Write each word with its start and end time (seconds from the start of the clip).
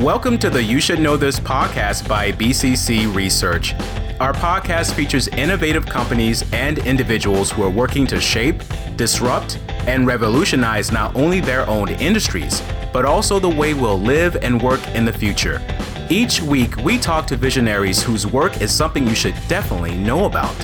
Welcome 0.00 0.38
to 0.38 0.48
the 0.48 0.62
You 0.62 0.78
Should 0.78 1.00
Know 1.00 1.16
This 1.16 1.40
podcast 1.40 2.06
by 2.06 2.30
BCC 2.30 3.12
Research. 3.12 3.74
Our 4.20 4.32
podcast 4.32 4.94
features 4.94 5.26
innovative 5.26 5.86
companies 5.86 6.44
and 6.52 6.78
individuals 6.78 7.50
who 7.50 7.64
are 7.64 7.70
working 7.70 8.06
to 8.06 8.20
shape, 8.20 8.62
disrupt, 8.94 9.58
and 9.88 10.06
revolutionize 10.06 10.92
not 10.92 11.16
only 11.16 11.40
their 11.40 11.68
own 11.68 11.88
industries, 11.88 12.62
but 12.92 13.04
also 13.04 13.40
the 13.40 13.48
way 13.48 13.74
we'll 13.74 13.98
live 13.98 14.36
and 14.36 14.62
work 14.62 14.86
in 14.90 15.04
the 15.04 15.12
future. 15.12 15.60
Each 16.08 16.40
week, 16.40 16.76
we 16.76 16.96
talk 16.96 17.26
to 17.26 17.36
visionaries 17.36 18.00
whose 18.00 18.24
work 18.24 18.62
is 18.62 18.72
something 18.72 19.04
you 19.04 19.16
should 19.16 19.34
definitely 19.48 19.96
know 19.96 20.26
about. 20.26 20.54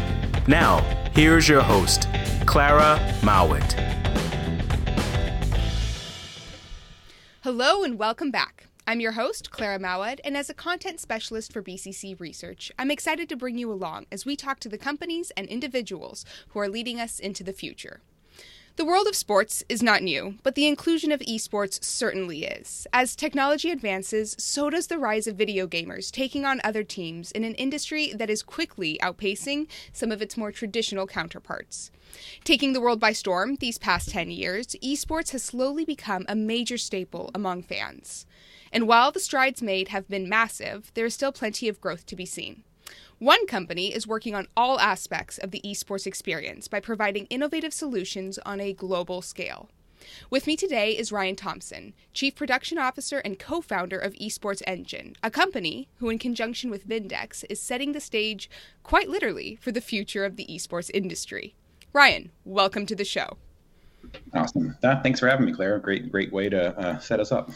Now, 0.47 0.79
here's 1.13 1.49
your 1.49 1.61
host, 1.61 2.07
Clara 2.47 3.01
Mowat. 3.25 3.73
Hello 7.43 7.83
and 7.83 7.99
welcome 7.99 8.31
back. 8.31 8.64
I'm 8.87 9.01
your 9.01 9.13
host, 9.13 9.51
Clara 9.51 9.79
Mawad, 9.79 10.21
and 10.25 10.37
as 10.37 10.51
a 10.51 10.55
content 10.55 11.01
specialist 11.01 11.55
for 11.55 11.63
BCC 11.63 12.21
Research, 12.21 12.71
I'm 12.79 12.91
excited 12.91 13.31
to 13.31 13.37
bring 13.37 13.57
you 13.57 13.73
along 13.73 14.05
as 14.13 14.27
we 14.27 14.37
talk 14.37 14.61
to 14.61 14.69
the 14.69 14.77
companies 14.77 15.33
and 15.39 15.47
individuals 15.47 16.27
who 16.49 16.59
are 16.59 16.69
leading 16.69 17.01
us 17.01 17.19
into 17.19 17.43
the 17.43 17.55
future. 17.55 18.03
The 18.77 18.85
world 18.85 19.07
of 19.07 19.17
sports 19.17 19.65
is 19.71 19.83
not 19.83 20.03
new, 20.03 20.35
but 20.43 20.55
the 20.55 20.67
inclusion 20.67 21.13
of 21.13 21.21
esports 21.21 21.83
certainly 21.83 22.45
is. 22.45 22.87
As 22.93 23.17
technology 23.17 23.71
advances, 23.71 24.37
so 24.39 24.69
does 24.69 24.89
the 24.89 24.99
rise 24.99 25.27
of 25.27 25.37
video 25.37 25.67
gamers 25.67 26.11
taking 26.11 26.45
on 26.45 26.61
other 26.63 26.85
teams 26.85 27.33
in 27.33 27.43
an 27.43 27.55
industry 27.55 28.13
that 28.13 28.29
is 28.29 28.43
quickly 28.43 28.99
outpacing 29.01 29.67
some 29.95 30.13
of 30.13 30.21
its 30.21 30.37
more 30.37 30.53
traditional 30.53 31.07
counterparts. 31.07 31.91
Taking 32.45 32.75
the 32.75 32.83
world 32.83 33.01
by 33.01 33.13
storm 33.13 33.57
these 33.57 33.79
past 33.79 34.11
10 34.11 34.31
years, 34.31 34.77
esports 34.83 35.31
has 35.31 35.43
slowly 35.43 35.87
become 35.87 36.27
a 36.29 36.37
major 36.37 36.77
staple 36.77 37.31
among 37.35 37.63
fans. 37.63 38.27
And 38.75 38.89
while 38.89 39.13
the 39.13 39.21
strides 39.21 39.63
made 39.63 39.89
have 39.89 40.09
been 40.09 40.29
massive, 40.29 40.91
there 40.95 41.07
is 41.07 41.15
still 41.15 41.31
plenty 41.31 41.69
of 41.69 41.81
growth 41.81 42.07
to 42.07 42.17
be 42.17 42.27
seen. 42.27 42.65
One 43.21 43.47
company 43.47 43.95
is 43.95 44.05
working 44.05 44.35
on 44.35 44.49
all 44.57 44.81
aspects 44.81 45.39
of 45.39 45.53
the 45.53 45.63
esports 45.65 46.09
experience 46.09 46.67
by 46.67 46.81
providing 46.81 47.27
innovative 47.27 47.73
solutions 47.73 48.37
on 48.45 48.61
a 48.61 48.73
global 48.73 49.23
scale. 49.23 49.71
With 50.29 50.49
me 50.49 50.57
today 50.57 50.91
is 50.91 51.13
Ryan 51.13 51.37
Thompson, 51.37 51.95
Chief 52.13 52.35
Production 52.35 52.77
Officer 52.77 53.19
and 53.19 53.39
co 53.39 53.61
founder 53.61 53.97
of 53.97 54.13
Esports 54.15 54.61
Engine, 54.67 55.15
a 55.23 55.31
company 55.31 55.89
who, 55.99 56.11
in 56.11 56.19
conjunction 56.19 56.69
with 56.69 56.89
Vindex, 56.89 57.45
is 57.49 57.61
setting 57.61 57.93
the 57.93 58.01
stage, 58.01 58.51
quite 58.83 59.09
literally, 59.09 59.57
for 59.61 59.71
the 59.71 59.81
future 59.81 60.25
of 60.25 60.35
the 60.35 60.47
esports 60.47 60.91
industry. 60.93 61.55
Ryan, 61.93 62.33
welcome 62.45 62.87
to 62.87 62.97
the 62.97 63.05
show. 63.05 63.39
Awesome. 64.35 64.77
thanks 64.81 65.21
for 65.21 65.29
having 65.29 65.47
me, 65.47 65.53
Claire. 65.53 65.79
Great, 65.79 66.11
great 66.11 66.33
way 66.33 66.49
to 66.49 66.77
uh, 66.79 66.99
set 66.99 67.21
us 67.21 67.33
up. 67.33 67.51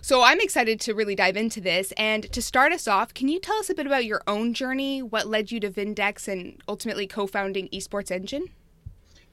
So 0.00 0.22
I'm 0.22 0.40
excited 0.40 0.80
to 0.80 0.94
really 0.94 1.14
dive 1.14 1.36
into 1.36 1.60
this. 1.60 1.92
And 1.96 2.30
to 2.32 2.42
start 2.42 2.72
us 2.72 2.86
off, 2.86 3.14
can 3.14 3.28
you 3.28 3.40
tell 3.40 3.56
us 3.56 3.70
a 3.70 3.74
bit 3.74 3.86
about 3.86 4.04
your 4.04 4.22
own 4.26 4.54
journey? 4.54 5.02
What 5.02 5.26
led 5.26 5.50
you 5.50 5.60
to 5.60 5.70
Vindex 5.70 6.28
and 6.28 6.60
ultimately 6.68 7.06
co-founding 7.06 7.68
Esports 7.68 8.10
Engine? 8.10 8.46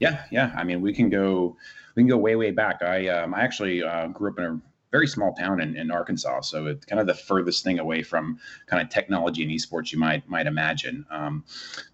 Yeah, 0.00 0.24
yeah. 0.30 0.52
I 0.56 0.64
mean, 0.64 0.80
we 0.80 0.92
can 0.92 1.10
go, 1.10 1.56
we 1.94 2.02
can 2.02 2.08
go 2.08 2.16
way, 2.16 2.36
way 2.36 2.50
back. 2.50 2.82
I, 2.82 3.08
um, 3.08 3.34
I 3.34 3.42
actually 3.42 3.82
uh, 3.82 4.08
grew 4.08 4.30
up 4.30 4.38
in 4.38 4.44
a 4.44 4.60
very 4.92 5.06
small 5.06 5.32
town 5.32 5.60
in, 5.60 5.74
in 5.74 5.90
Arkansas, 5.90 6.42
so 6.42 6.66
it's 6.66 6.84
kind 6.84 7.00
of 7.00 7.06
the 7.06 7.14
furthest 7.14 7.64
thing 7.64 7.78
away 7.78 8.02
from 8.02 8.38
kind 8.66 8.82
of 8.82 8.90
technology 8.90 9.42
and 9.42 9.50
esports 9.50 9.90
you 9.90 9.98
might 9.98 10.28
might 10.28 10.46
imagine. 10.46 11.04
Um, 11.10 11.44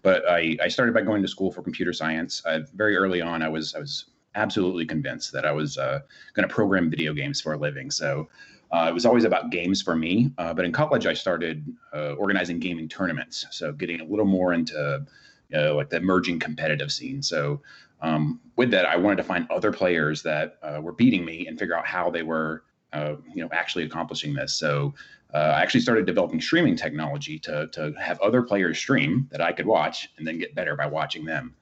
but 0.01 0.27
I, 0.29 0.57
I 0.61 0.67
started 0.67 0.93
by 0.93 1.01
going 1.01 1.21
to 1.21 1.27
school 1.27 1.51
for 1.51 1.63
computer 1.63 1.93
science. 1.93 2.43
Uh, 2.45 2.59
very 2.75 2.97
early 2.97 3.21
on, 3.21 3.41
I 3.41 3.47
was 3.47 3.73
I 3.73 3.79
was 3.79 4.05
absolutely 4.35 4.85
convinced 4.85 5.31
that 5.33 5.45
I 5.45 5.51
was 5.51 5.77
uh, 5.77 5.99
going 6.33 6.47
to 6.47 6.53
program 6.53 6.89
video 6.89 7.13
games 7.13 7.41
for 7.41 7.53
a 7.53 7.57
living. 7.57 7.91
So 7.91 8.27
uh, 8.71 8.87
it 8.89 8.93
was 8.93 9.05
always 9.05 9.23
about 9.23 9.49
games 9.49 9.81
for 9.81 9.95
me. 9.95 10.31
Uh, 10.37 10.53
but 10.53 10.65
in 10.65 10.71
college, 10.71 11.05
I 11.05 11.13
started 11.13 11.65
uh, 11.93 12.13
organizing 12.13 12.59
gaming 12.59 12.87
tournaments. 12.87 13.45
So 13.51 13.71
getting 13.71 14.01
a 14.01 14.05
little 14.05 14.25
more 14.25 14.53
into 14.53 15.05
you 15.49 15.57
know, 15.57 15.75
like 15.75 15.89
the 15.89 15.97
emerging 15.97 16.39
competitive 16.39 16.91
scene. 16.91 17.23
So 17.23 17.61
um, 18.01 18.39
with 18.55 18.69
that, 18.71 18.85
I 18.85 18.95
wanted 18.97 19.17
to 19.17 19.23
find 19.23 19.49
other 19.49 19.71
players 19.71 20.21
that 20.23 20.57
uh, 20.61 20.79
were 20.81 20.93
beating 20.93 21.25
me 21.25 21.47
and 21.47 21.57
figure 21.57 21.75
out 21.75 21.87
how 21.87 22.11
they 22.11 22.21
were, 22.21 22.63
uh, 22.93 23.15
you 23.33 23.43
know, 23.43 23.49
actually 23.51 23.83
accomplishing 23.83 24.35
this. 24.35 24.53
So 24.53 24.93
I 25.33 25.61
actually 25.61 25.81
started 25.81 26.05
developing 26.07 26.41
streaming 26.41 26.75
technology 26.75 27.37
to 27.39 27.67
to 27.67 27.93
have 27.99 28.19
other 28.19 28.41
players 28.41 28.79
stream 28.79 29.27
that 29.31 29.41
I 29.41 29.51
could 29.51 29.67
watch 29.67 30.09
and 30.17 30.25
then 30.25 30.39
get 30.39 30.55
better 30.55 30.75
by 30.75 30.87
watching 30.87 31.25
them. 31.25 31.53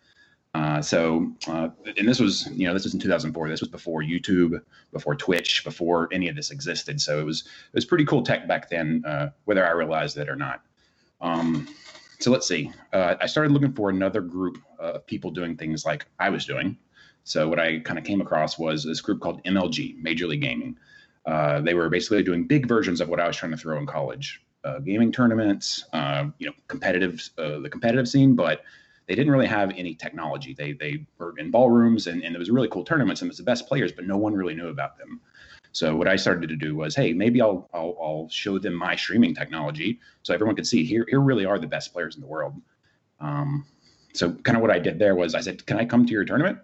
Uh, 0.53 0.81
so, 0.81 1.31
uh, 1.47 1.69
and 1.97 2.08
this 2.08 2.19
was, 2.19 2.47
you 2.52 2.68
know, 2.68 2.74
this 2.74 2.84
was 2.84 2.94
in 2.94 3.00
2004. 3.00 3.50
This 3.50 3.62
was 3.62 3.69
before 3.69 4.02
YouTube, 4.02 4.59
before 4.91 5.16
Twitch, 5.16 5.63
before 5.63 6.09
any 6.12 6.30
of 6.30 6.35
this 6.35 6.52
existed. 6.52 7.00
So 7.00 7.19
it 7.19 7.24
was 7.24 7.41
it 7.41 7.75
was 7.75 7.85
pretty 7.85 8.06
cool 8.06 8.24
tech 8.24 8.47
back 8.47 8.69
then, 8.69 9.03
uh, 9.06 9.30
whether 9.46 9.66
I 9.66 9.72
realized 9.72 10.18
it 10.18 10.30
or 10.30 10.36
not. 10.36 10.63
Um, 11.22 11.68
so 12.19 12.31
let's 12.31 12.47
see. 12.47 12.72
Uh, 12.94 13.16
I 13.22 13.28
started 13.28 13.52
looking 13.52 13.74
for 13.74 13.90
another 13.90 14.22
group 14.22 14.57
of 14.80 15.06
people 15.06 15.30
doing 15.30 15.56
things 15.56 15.86
like 15.86 16.07
I 16.19 16.30
was 16.30 16.46
doing. 16.46 16.78
So 17.24 17.47
what 17.47 17.59
I 17.59 17.80
kind 17.80 18.00
of 18.00 18.06
came 18.06 18.22
across 18.22 18.57
was 18.57 18.84
this 18.84 19.02
group 19.02 19.19
called 19.19 19.44
MLG, 19.44 20.02
Major 20.02 20.28
League 20.28 20.41
Gaming. 20.41 20.78
Uh, 21.25 21.59
they 21.59 21.74
were 21.74 21.90
basically 21.90 22.24
doing 22.24 22.47
big 22.47 22.68
versions 22.68 23.02
of 23.02 23.09
what 23.09 23.19
I 23.19 23.28
was 23.28 23.36
trying 23.36 23.52
to 23.52 23.57
throw 23.57 23.78
in 23.78 23.86
college, 23.86 24.41
gaming 24.86 25.12
tournaments, 25.12 25.86
you 25.94 26.47
know, 26.47 26.53
competitive, 26.68 27.30
the 27.36 27.68
competitive 27.69 28.07
scene, 28.07 28.34
but 28.34 28.63
they 29.07 29.16
didn't 29.16 29.31
really 29.31 29.47
have 29.47 29.72
any 29.75 29.95
technology. 29.95 30.53
They 30.53 30.73
they 30.73 31.06
were 31.18 31.34
in 31.38 31.51
ballrooms 31.51 32.07
and, 32.07 32.23
and 32.23 32.35
it 32.35 32.40
was 32.40 32.50
really 32.50 32.68
cool 32.68 32.84
tournaments 32.84 33.22
and 33.22 33.28
it 33.28 33.31
was 33.31 33.38
the 33.38 33.44
best 33.44 33.68
players, 33.68 33.91
but 33.91 34.06
no 34.06 34.18
one 34.18 34.34
really 34.34 34.56
knew 34.56 34.68
about 34.68 34.97
them. 34.97 35.22
So 35.72 35.95
what 35.95 36.07
I 36.07 36.16
started 36.16 36.50
to 36.50 36.56
do 36.56 36.75
was, 36.75 36.95
hey, 36.95 37.13
maybe 37.13 37.41
I'll 37.41 37.69
I'll, 37.73 37.97
I'll 38.01 38.29
show 38.29 38.59
them 38.59 38.73
my 38.73 38.95
streaming 38.95 39.34
technology 39.34 40.00
so 40.23 40.34
everyone 40.34 40.56
could 40.56 40.68
see 40.68 40.84
here 40.84 41.06
here 41.09 41.22
really 41.22 41.45
are 41.45 41.59
the 41.59 41.68
best 41.68 41.94
players 41.94 42.16
in 42.16 42.22
the 42.22 42.28
world. 42.28 42.53
Um, 43.19 43.66
so 44.13 44.31
kind 44.31 44.57
of 44.57 44.62
what 44.62 44.72
I 44.72 44.79
did 44.79 45.00
there 45.00 45.16
was 45.16 45.35
I 45.35 45.41
said, 45.41 45.66
can 45.66 45.78
I 45.78 45.85
come 45.85 46.06
to 46.06 46.12
your 46.12 46.25
tournament? 46.25 46.59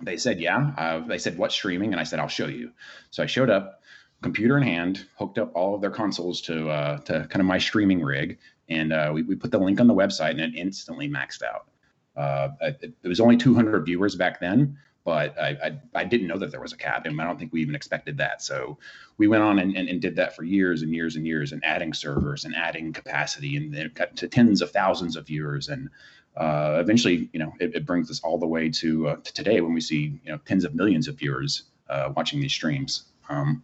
They 0.00 0.16
said, 0.16 0.40
yeah. 0.40 0.72
Uh, 0.76 1.00
they 1.00 1.18
said, 1.18 1.36
what 1.38 1.50
streaming? 1.50 1.92
And 1.92 2.00
I 2.00 2.04
said, 2.04 2.20
I'll 2.20 2.28
show 2.28 2.46
you. 2.46 2.70
So 3.10 3.22
I 3.22 3.26
showed 3.26 3.50
up, 3.50 3.82
computer 4.22 4.56
in 4.56 4.62
hand, 4.62 5.06
hooked 5.16 5.38
up 5.38 5.52
all 5.54 5.74
of 5.74 5.80
their 5.80 5.90
consoles 5.90 6.40
to 6.42 6.68
uh, 6.70 6.98
to 6.98 7.26
kind 7.28 7.40
of 7.40 7.46
my 7.46 7.58
streaming 7.58 8.02
rig, 8.02 8.38
and 8.68 8.92
uh, 8.92 9.10
we, 9.12 9.22
we 9.22 9.34
put 9.34 9.50
the 9.50 9.58
link 9.58 9.80
on 9.80 9.86
the 9.86 9.94
website 9.94 10.30
and 10.30 10.40
it 10.40 10.54
instantly 10.54 11.08
maxed 11.08 11.42
out. 11.42 11.68
Uh, 12.16 12.50
it, 12.60 12.94
it, 13.04 13.08
was 13.08 13.20
only 13.20 13.36
200 13.36 13.84
viewers 13.84 14.16
back 14.16 14.40
then, 14.40 14.76
but 15.04 15.38
I, 15.38 15.48
I, 15.62 16.00
I, 16.00 16.04
didn't 16.04 16.26
know 16.26 16.36
that 16.38 16.50
there 16.50 16.60
was 16.60 16.72
a 16.72 16.76
cap, 16.76 17.06
and 17.06 17.20
I 17.20 17.24
don't 17.24 17.38
think 17.38 17.52
we 17.52 17.62
even 17.62 17.76
expected 17.76 18.16
that. 18.16 18.42
So 18.42 18.76
we 19.18 19.28
went 19.28 19.44
on 19.44 19.60
and, 19.60 19.76
and, 19.76 19.88
and 19.88 20.02
did 20.02 20.16
that 20.16 20.34
for 20.34 20.42
years 20.42 20.82
and 20.82 20.92
years 20.92 21.14
and 21.14 21.24
years, 21.24 21.52
and 21.52 21.64
adding 21.64 21.94
servers 21.94 22.44
and 22.44 22.56
adding 22.56 22.92
capacity, 22.92 23.56
and 23.56 23.72
then 23.72 23.92
got 23.94 24.16
to 24.16 24.26
tens 24.26 24.62
of 24.62 24.72
thousands 24.72 25.14
of 25.14 25.28
viewers, 25.28 25.68
and 25.68 25.90
uh, 26.36 26.78
eventually, 26.80 27.28
you 27.32 27.38
know, 27.38 27.52
it, 27.60 27.74
it, 27.76 27.86
brings 27.86 28.10
us 28.10 28.20
all 28.20 28.38
the 28.38 28.46
way 28.46 28.68
to, 28.68 29.08
uh, 29.08 29.16
to 29.16 29.32
today 29.32 29.60
when 29.60 29.74
we 29.74 29.80
see 29.80 30.20
you 30.24 30.32
know 30.32 30.38
tens 30.44 30.64
of 30.64 30.74
millions 30.74 31.06
of 31.06 31.16
viewers 31.16 31.64
uh, 31.88 32.12
watching 32.16 32.40
these 32.40 32.52
streams. 32.52 33.04
Um, 33.28 33.62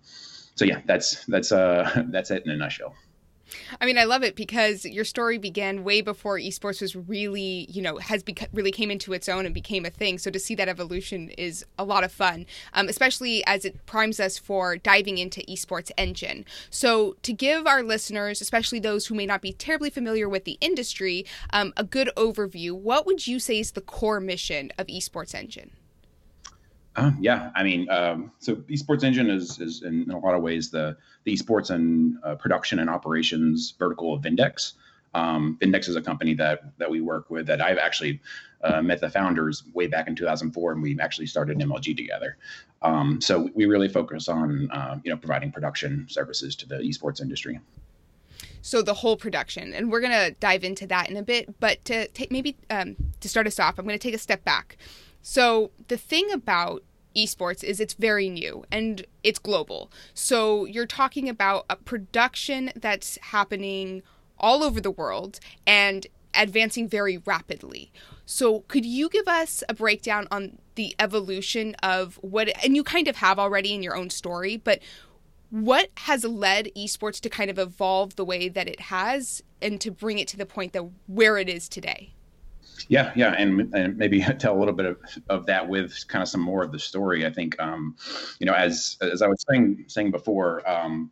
so 0.54 0.64
yeah, 0.64 0.80
that's 0.86 1.24
that's 1.26 1.52
uh, 1.52 2.04
that's 2.08 2.30
it 2.30 2.44
in 2.44 2.52
a 2.52 2.56
nutshell. 2.56 2.94
I 3.80 3.86
mean, 3.86 3.98
I 3.98 4.04
love 4.04 4.22
it 4.22 4.36
because 4.36 4.84
your 4.84 5.04
story 5.04 5.38
began 5.38 5.84
way 5.84 6.00
before 6.00 6.38
esports 6.38 6.80
was 6.80 6.96
really, 6.96 7.66
you 7.70 7.82
know, 7.82 7.98
has 7.98 8.22
beca- 8.22 8.48
really 8.52 8.70
came 8.70 8.90
into 8.90 9.12
its 9.12 9.28
own 9.28 9.44
and 9.44 9.54
became 9.54 9.84
a 9.84 9.90
thing. 9.90 10.18
So 10.18 10.30
to 10.30 10.38
see 10.38 10.54
that 10.54 10.68
evolution 10.68 11.28
is 11.30 11.64
a 11.78 11.84
lot 11.84 12.04
of 12.04 12.12
fun, 12.12 12.46
um, 12.72 12.88
especially 12.88 13.44
as 13.46 13.64
it 13.64 13.84
primes 13.86 14.18
us 14.18 14.38
for 14.38 14.76
diving 14.76 15.18
into 15.18 15.40
esports 15.42 15.90
engine. 15.98 16.44
So 16.70 17.16
to 17.22 17.32
give 17.32 17.66
our 17.66 17.82
listeners, 17.82 18.40
especially 18.40 18.80
those 18.80 19.06
who 19.06 19.14
may 19.14 19.26
not 19.26 19.42
be 19.42 19.52
terribly 19.52 19.90
familiar 19.90 20.28
with 20.28 20.44
the 20.44 20.58
industry, 20.60 21.26
um, 21.50 21.72
a 21.76 21.84
good 21.84 22.10
overview, 22.16 22.72
what 22.72 23.06
would 23.06 23.26
you 23.26 23.38
say 23.38 23.60
is 23.60 23.72
the 23.72 23.80
core 23.80 24.20
mission 24.20 24.72
of 24.78 24.86
esports 24.86 25.34
engine? 25.34 25.70
Uh, 26.96 27.10
yeah, 27.18 27.50
I 27.54 27.64
mean, 27.64 27.88
um, 27.90 28.30
so 28.38 28.56
esports 28.56 29.02
engine 29.02 29.28
is, 29.28 29.60
is 29.60 29.82
in, 29.82 30.08
a 30.10 30.18
lot 30.18 30.34
of 30.34 30.42
ways 30.42 30.70
the 30.70 30.96
the 31.24 31.34
esports 31.34 31.70
and 31.70 32.18
uh, 32.22 32.36
production 32.36 32.78
and 32.78 32.88
operations 32.88 33.74
vertical 33.78 34.14
of 34.14 34.22
Vindex. 34.22 34.74
Um, 35.14 35.58
Vindex 35.60 35.88
is 35.88 35.96
a 35.96 36.02
company 36.02 36.34
that 36.34 36.78
that 36.78 36.90
we 36.90 37.00
work 37.00 37.30
with 37.30 37.46
that 37.46 37.60
I've 37.60 37.78
actually 37.78 38.20
uh, 38.62 38.80
met 38.80 39.00
the 39.00 39.10
founders 39.10 39.64
way 39.72 39.86
back 39.86 40.06
in 40.06 40.14
2004, 40.14 40.72
and 40.72 40.82
we 40.82 40.98
actually 41.00 41.26
started 41.26 41.60
an 41.60 41.68
MLG 41.68 41.96
together. 41.96 42.36
Um, 42.82 43.20
so 43.20 43.48
we 43.54 43.66
really 43.66 43.88
focus 43.88 44.28
on 44.28 44.70
uh, 44.70 44.98
you 45.02 45.10
know 45.10 45.16
providing 45.16 45.50
production 45.50 46.06
services 46.08 46.54
to 46.56 46.68
the 46.68 46.76
esports 46.76 47.20
industry. 47.20 47.58
So 48.62 48.82
the 48.82 48.94
whole 48.94 49.16
production, 49.16 49.74
and 49.74 49.90
we're 49.90 50.00
gonna 50.00 50.30
dive 50.32 50.62
into 50.62 50.86
that 50.86 51.10
in 51.10 51.16
a 51.16 51.22
bit. 51.22 51.58
But 51.58 51.84
to 51.86 52.08
maybe 52.30 52.56
um, 52.70 52.96
to 53.20 53.28
start 53.28 53.48
us 53.48 53.58
off, 53.58 53.78
I'm 53.78 53.84
gonna 53.84 53.98
take 53.98 54.14
a 54.14 54.18
step 54.18 54.44
back. 54.44 54.76
So 55.26 55.70
the 55.88 55.96
thing 55.96 56.30
about 56.30 56.82
esports 57.16 57.64
is 57.64 57.80
it's 57.80 57.94
very 57.94 58.28
new 58.28 58.66
and 58.70 59.06
it's 59.22 59.38
global. 59.38 59.90
So 60.12 60.66
you're 60.66 60.84
talking 60.84 61.30
about 61.30 61.64
a 61.70 61.76
production 61.76 62.70
that's 62.76 63.16
happening 63.22 64.02
all 64.38 64.62
over 64.62 64.82
the 64.82 64.90
world 64.90 65.40
and 65.66 66.06
advancing 66.34 66.90
very 66.90 67.16
rapidly. 67.16 67.90
So 68.26 68.60
could 68.68 68.84
you 68.84 69.08
give 69.08 69.26
us 69.26 69.64
a 69.66 69.72
breakdown 69.72 70.28
on 70.30 70.58
the 70.74 70.94
evolution 70.98 71.74
of 71.82 72.16
what 72.16 72.50
and 72.62 72.76
you 72.76 72.84
kind 72.84 73.08
of 73.08 73.16
have 73.16 73.38
already 73.38 73.72
in 73.72 73.82
your 73.82 73.96
own 73.96 74.10
story, 74.10 74.58
but 74.58 74.80
what 75.48 75.88
has 75.98 76.24
led 76.24 76.68
esports 76.76 77.18
to 77.22 77.30
kind 77.30 77.48
of 77.48 77.58
evolve 77.58 78.16
the 78.16 78.26
way 78.26 78.50
that 78.50 78.68
it 78.68 78.80
has 78.80 79.42
and 79.62 79.80
to 79.80 79.90
bring 79.90 80.18
it 80.18 80.28
to 80.28 80.36
the 80.36 80.44
point 80.44 80.74
that 80.74 80.84
where 81.06 81.38
it 81.38 81.48
is 81.48 81.66
today? 81.66 82.12
Yeah, 82.88 83.12
yeah, 83.14 83.32
and, 83.32 83.72
and 83.74 83.96
maybe 83.96 84.20
tell 84.38 84.56
a 84.56 84.58
little 84.58 84.74
bit 84.74 84.86
of, 84.86 84.98
of 85.28 85.46
that 85.46 85.68
with 85.68 86.06
kind 86.08 86.22
of 86.22 86.28
some 86.28 86.40
more 86.40 86.62
of 86.62 86.72
the 86.72 86.78
story. 86.78 87.26
I 87.26 87.30
think, 87.30 87.60
um, 87.60 87.96
you 88.38 88.46
know, 88.46 88.54
as 88.54 88.96
as 89.00 89.22
I 89.22 89.28
was 89.28 89.44
saying 89.48 89.84
saying 89.88 90.10
before, 90.10 90.68
um, 90.68 91.10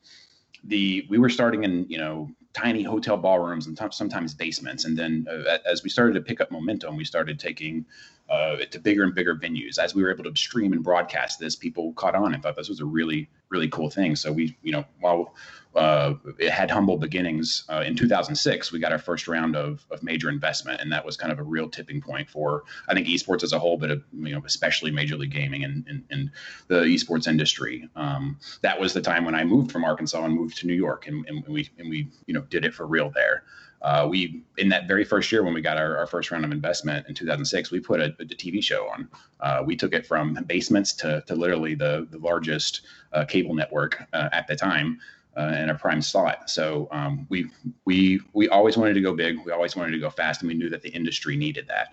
the 0.64 1.06
we 1.09 1.19
were 1.19 1.29
starting 1.29 1.64
in 1.64 1.87
you 1.88 1.99
know 1.99 2.31
tiny 2.54 2.82
hotel 2.82 3.16
ballrooms 3.16 3.66
and 3.66 3.78
sometimes 3.93 4.34
basements, 4.34 4.84
and 4.84 4.96
then 4.96 5.26
uh, 5.31 5.58
as 5.66 5.82
we 5.82 5.90
started 5.90 6.14
to 6.14 6.20
pick 6.20 6.40
up 6.40 6.50
momentum, 6.50 6.96
we 6.96 7.04
started 7.04 7.38
taking 7.38 7.84
uh, 8.32 8.56
to 8.70 8.78
bigger 8.78 9.02
and 9.04 9.14
bigger 9.14 9.37
venues. 9.37 9.78
As 9.78 9.94
we 9.94 10.02
were 10.02 10.10
able 10.10 10.25
to 10.25 10.34
stream 10.37 10.72
and 10.72 10.82
broadcast 10.82 11.38
this, 11.38 11.54
people 11.54 11.93
caught 11.94 12.14
on 12.14 12.32
and 12.32 12.43
thought 12.43 12.56
this 12.56 12.69
was 12.69 12.81
a 12.81 12.84
really, 12.84 13.28
really 13.50 13.69
cool 13.69 13.90
thing. 13.90 14.16
So 14.16 14.32
we, 14.32 14.56
you 14.62 14.72
know, 14.72 14.84
while 15.00 15.34
uh, 15.75 16.14
it 16.38 16.50
had 16.50 16.70
humble 16.70 16.96
beginnings 16.96 17.64
uh, 17.69 17.82
in 17.87 17.96
2006, 17.96 18.72
we 18.72 18.78
got 18.78 18.93
our 18.93 18.98
first 18.98 19.26
round 19.26 19.56
of, 19.56 19.84
of 19.90 20.02
major 20.02 20.28
investment, 20.28 20.81
and 20.81 20.93
that 20.93 21.05
was 21.05 21.16
kind 21.16 21.32
of 21.32 21.38
a 21.38 21.43
real 21.43 21.69
tipping 21.69 22.00
point 22.00 22.28
for 22.28 22.64
I 22.88 22.94
think 22.94 23.06
esports 23.06 23.43
as 23.43 23.52
a 23.52 23.58
whole, 23.58 23.76
but 23.76 23.90
uh, 23.90 23.96
you 24.12 24.34
know, 24.34 24.43
especially 24.46 24.90
Major 24.90 25.16
League 25.16 25.32
Gaming 25.32 25.64
and, 25.64 25.87
and, 25.88 26.05
and 26.10 26.31
the 26.69 26.81
esports 26.81 27.26
industry. 27.26 27.88
Um, 27.96 28.38
that 28.60 28.78
was 28.78 28.93
the 28.93 29.00
time 29.00 29.25
when 29.25 29.34
I 29.34 29.44
moved 29.44 29.72
from 29.72 29.84
Arkansas 29.84 30.25
and 30.25 30.34
moved 30.34 30.58
to 30.58 30.66
New 30.66 30.75
York, 30.75 31.06
and, 31.06 31.26
and 31.26 31.46
we 31.46 31.69
and 31.78 31.88
we 31.88 32.08
you 32.26 32.34
know 32.34 32.42
did 32.49 32.65
it 32.65 32.75
for 32.75 32.87
real 32.87 33.11
there. 33.11 33.44
Uh, 33.83 34.06
we 34.09 34.43
in 34.59 34.69
that 34.69 34.87
very 34.87 35.05
first 35.05 35.33
year 35.33 35.43
when 35.43 35.53
we 35.53 35.61
got 35.61 35.77
our, 35.77 35.97
our 35.97 36.06
first 36.06 36.31
round 36.31 36.44
of 36.44 36.53
investment 36.53 37.05
in 37.09 37.15
2006 37.15 37.73
we 37.73 37.81
put 37.81 38.00
a, 38.00 38.15
a 38.21 38.25
tv 38.25 38.62
show 38.62 38.89
on. 38.89 39.09
Uh, 39.41 39.62
we 39.67 39.75
took 39.75 39.93
it 39.93 40.06
from 40.06 40.35
basements 40.47 40.93
to, 40.93 41.23
to 41.27 41.35
literally 41.35 41.75
the, 41.75 42.06
the 42.11 42.19
largest 42.19 42.83
uh, 43.12 43.25
cable 43.25 43.55
network 43.55 44.05
uh, 44.12 44.29
at 44.33 44.47
the 44.47 44.55
time 44.55 45.00
uh, 45.37 45.55
in 45.59 45.71
a 45.71 45.75
prime 45.75 46.00
slot. 46.00 46.49
So 46.49 46.89
um, 46.93 47.27
we 47.29 47.50
we 47.85 48.21
we 48.35 48.49
always 48.49 48.77
wanted 48.77 48.94
to 48.94 49.00
go 49.00 49.15
big. 49.15 49.39
We 49.44 49.50
always 49.50 49.75
wanted 49.75 49.93
to 49.93 49.99
go 49.99 50.11
fast 50.11 50.43
and 50.43 50.49
we 50.49 50.55
knew 50.55 50.71
that 50.71 50.83
the 50.83 50.91
industry 50.91 51.37
needed 51.37 51.67
that. 51.67 51.89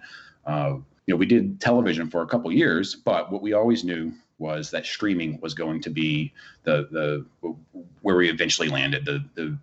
Uh, 0.46 0.78
you 1.10 1.16
know 1.16 1.18
we 1.18 1.26
did 1.26 1.60
television 1.60 2.08
for 2.08 2.22
a 2.22 2.28
couple 2.28 2.52
years 2.52 2.94
but 2.94 3.32
what 3.32 3.42
we 3.42 3.54
always 3.54 3.84
knew 3.84 4.14
was 4.38 4.70
that 4.70 4.86
streaming 4.86 5.40
was 5.42 5.56
going 5.56 5.82
to 5.82 5.90
be 5.90 6.32
the 6.64 6.88
the 6.92 7.26
where 8.04 8.16
we 8.16 8.30
eventually 8.30 8.70
landed 8.70 9.06
the 9.06 9.26
the 9.34 9.58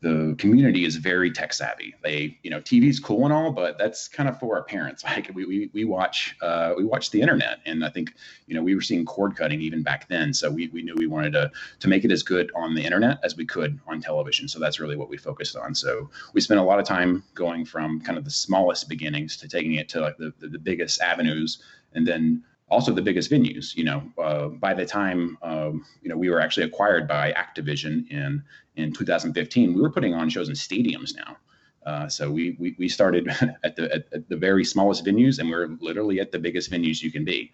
the 0.00 0.36
community 0.38 0.84
is 0.84 0.96
very 0.96 1.30
tech 1.30 1.52
savvy. 1.52 1.94
They, 2.04 2.38
you 2.44 2.50
know, 2.50 2.60
TV's 2.60 3.00
cool 3.00 3.24
and 3.24 3.32
all, 3.32 3.50
but 3.50 3.78
that's 3.78 4.06
kind 4.06 4.28
of 4.28 4.38
for 4.38 4.56
our 4.56 4.62
parents. 4.62 5.04
Like 5.18 5.30
we 5.34 5.46
we, 5.46 5.70
we 5.72 5.84
watch 5.84 6.36
uh, 6.42 6.74
we 6.76 6.84
watch 6.84 7.10
the 7.10 7.20
internet, 7.20 7.58
and 7.66 7.84
I 7.84 7.88
think 7.88 8.14
you 8.46 8.54
know 8.54 8.62
we 8.62 8.74
were 8.76 8.80
seeing 8.80 9.04
cord 9.04 9.34
cutting 9.34 9.60
even 9.60 9.82
back 9.82 10.06
then. 10.08 10.32
So 10.32 10.50
we, 10.50 10.68
we 10.68 10.82
knew 10.82 10.94
we 10.96 11.08
wanted 11.08 11.32
to 11.32 11.50
to 11.80 11.88
make 11.88 12.04
it 12.04 12.12
as 12.12 12.22
good 12.22 12.52
on 12.54 12.74
the 12.74 12.82
internet 12.82 13.18
as 13.24 13.36
we 13.36 13.44
could 13.44 13.80
on 13.88 14.00
television. 14.00 14.46
So 14.46 14.60
that's 14.60 14.78
really 14.78 14.96
what 14.96 15.08
we 15.08 15.16
focused 15.16 15.56
on. 15.56 15.74
So 15.74 16.10
we 16.34 16.40
spent 16.40 16.60
a 16.60 16.62
lot 16.62 16.78
of 16.78 16.84
time 16.84 17.24
going 17.34 17.64
from 17.64 18.00
kind 18.00 18.16
of 18.16 18.24
the 18.24 18.30
smallest 18.30 18.88
beginnings 18.88 19.36
to 19.38 19.48
taking 19.48 19.74
it 19.74 19.88
to 19.88 20.00
like 20.00 20.18
the, 20.18 20.32
the, 20.38 20.48
the 20.48 20.58
biggest 20.58 21.00
avenues, 21.00 21.62
and 21.94 22.06
then 22.06 22.44
also 22.70 22.92
the 22.92 23.02
biggest 23.02 23.30
venues. 23.30 23.74
You 23.74 23.84
know, 23.84 24.02
uh, 24.22 24.48
by 24.48 24.74
the 24.74 24.86
time 24.86 25.38
um, 25.42 25.84
you 26.02 26.08
know 26.08 26.16
we 26.16 26.30
were 26.30 26.40
actually 26.40 26.66
acquired 26.66 27.08
by 27.08 27.32
Activision 27.32 28.08
in 28.10 28.42
in 28.76 28.92
2015, 28.92 29.74
we 29.74 29.80
were 29.80 29.90
putting 29.90 30.14
on 30.14 30.28
shows 30.28 30.48
in 30.48 30.54
stadiums 30.54 31.16
now. 31.16 31.36
Uh, 31.84 32.08
so 32.08 32.30
we, 32.30 32.56
we 32.58 32.74
we 32.78 32.88
started 32.88 33.28
at 33.64 33.76
the 33.76 33.94
at, 33.94 34.06
at, 34.12 34.28
the 34.28 34.36
very 34.36 34.64
smallest 34.64 35.04
venues, 35.04 35.38
and 35.38 35.50
we're 35.50 35.68
literally 35.80 36.20
at 36.20 36.32
the 36.32 36.38
biggest 36.38 36.70
venues 36.70 37.02
you 37.02 37.10
can 37.10 37.24
be. 37.24 37.50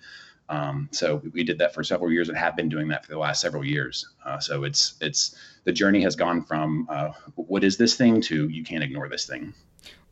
Um, 0.48 0.88
so 0.92 1.22
we 1.32 1.42
did 1.44 1.58
that 1.58 1.72
for 1.72 1.82
several 1.82 2.10
years, 2.12 2.28
and 2.28 2.36
have 2.36 2.56
been 2.56 2.68
doing 2.68 2.88
that 2.88 3.04
for 3.04 3.12
the 3.12 3.18
last 3.18 3.40
several 3.40 3.64
years. 3.64 4.06
Uh, 4.24 4.38
so 4.38 4.64
it's 4.64 4.94
it's 5.00 5.36
the 5.64 5.72
journey 5.72 6.02
has 6.02 6.16
gone 6.16 6.42
from 6.42 6.86
uh, 6.90 7.12
what 7.36 7.64
is 7.64 7.76
this 7.76 7.94
thing 7.94 8.20
to 8.22 8.48
you 8.48 8.64
can't 8.64 8.84
ignore 8.84 9.08
this 9.08 9.26
thing. 9.26 9.54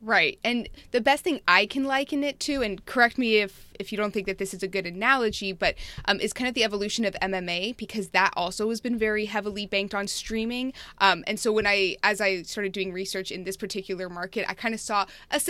Right. 0.05 0.41
And 0.43 0.69
the 0.91 1.01
best 1.01 1.23
thing 1.23 1.41
I 1.47 1.65
can 1.65 1.85
liken 1.85 2.25
it 2.25 2.41
to, 2.41 2.61
and 2.61 2.85
correct 2.87 3.19
me 3.19 3.37
if 3.37 3.69
if 3.79 3.93
you 3.93 3.99
don't 3.99 4.13
think 4.13 4.27
that 4.27 4.39
this 4.39 4.53
is 4.53 4.63
a 4.63 4.69
good 4.69 4.85
analogy, 4.85 5.53
but 5.53 5.77
um, 6.07 6.19
is 6.19 6.33
kind 6.33 6.49
of 6.49 6.55
the 6.55 6.65
evolution 6.65 7.05
of 7.05 7.15
MMA 7.23 7.77
because 7.77 8.09
that 8.09 8.33
also 8.37 8.69
has 8.69 8.81
been 8.81 8.99
very 8.99 9.27
heavily 9.27 9.65
banked 9.65 9.95
on 9.95 10.09
streaming. 10.09 10.73
Um, 10.99 11.23
and 11.29 11.39
so 11.39 11.53
when 11.53 11.67
I, 11.67 11.97
as 12.03 12.21
I 12.21 12.43
started 12.43 12.73
doing 12.73 12.93
research 12.93 13.31
in 13.31 13.45
this 13.45 13.57
particular 13.57 14.09
market, 14.09 14.45
I 14.49 14.55
kind 14.55 14.75
of 14.75 14.81
saw 14.81 15.07
a 15.31 15.41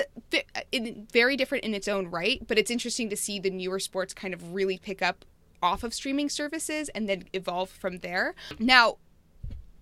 very 1.13 1.37
different 1.37 1.65
in 1.65 1.75
its 1.75 1.89
own 1.89 2.09
right. 2.09 2.47
But 2.47 2.59
it's 2.59 2.71
interesting 2.71 3.09
to 3.09 3.17
see 3.17 3.39
the 3.39 3.51
newer 3.51 3.79
sports 3.79 4.13
kind 4.13 4.35
of 4.35 4.53
really 4.53 4.77
pick 4.77 5.01
up 5.01 5.25
off 5.63 5.83
of 5.83 5.95
streaming 5.95 6.29
services 6.29 6.91
and 6.91 7.09
then 7.09 7.25
evolve 7.33 7.71
from 7.71 7.99
there. 7.99 8.35
Now, 8.59 8.97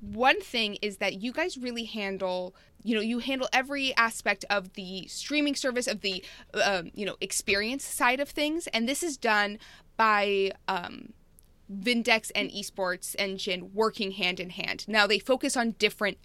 one 0.00 0.40
thing 0.40 0.76
is 0.82 0.96
that 0.98 1.22
you 1.22 1.32
guys 1.32 1.58
really 1.58 1.84
handle 1.84 2.54
you 2.82 2.94
know 2.94 3.00
you 3.00 3.18
handle 3.18 3.48
every 3.52 3.94
aspect 3.96 4.44
of 4.48 4.72
the 4.72 5.06
streaming 5.06 5.54
service 5.54 5.86
of 5.86 6.00
the 6.00 6.24
um, 6.64 6.90
you 6.94 7.04
know 7.04 7.16
experience 7.20 7.84
side 7.84 8.20
of 8.20 8.30
things. 8.30 8.66
And 8.68 8.88
this 8.88 9.02
is 9.02 9.16
done 9.16 9.58
by 9.96 10.52
um, 10.66 11.12
vindex 11.72 12.30
and 12.34 12.50
esports 12.50 13.14
engine 13.18 13.72
working 13.74 14.12
hand 14.12 14.40
in 14.40 14.50
hand. 14.50 14.86
Now 14.88 15.06
they 15.06 15.18
focus 15.18 15.56
on 15.56 15.72
different 15.72 16.18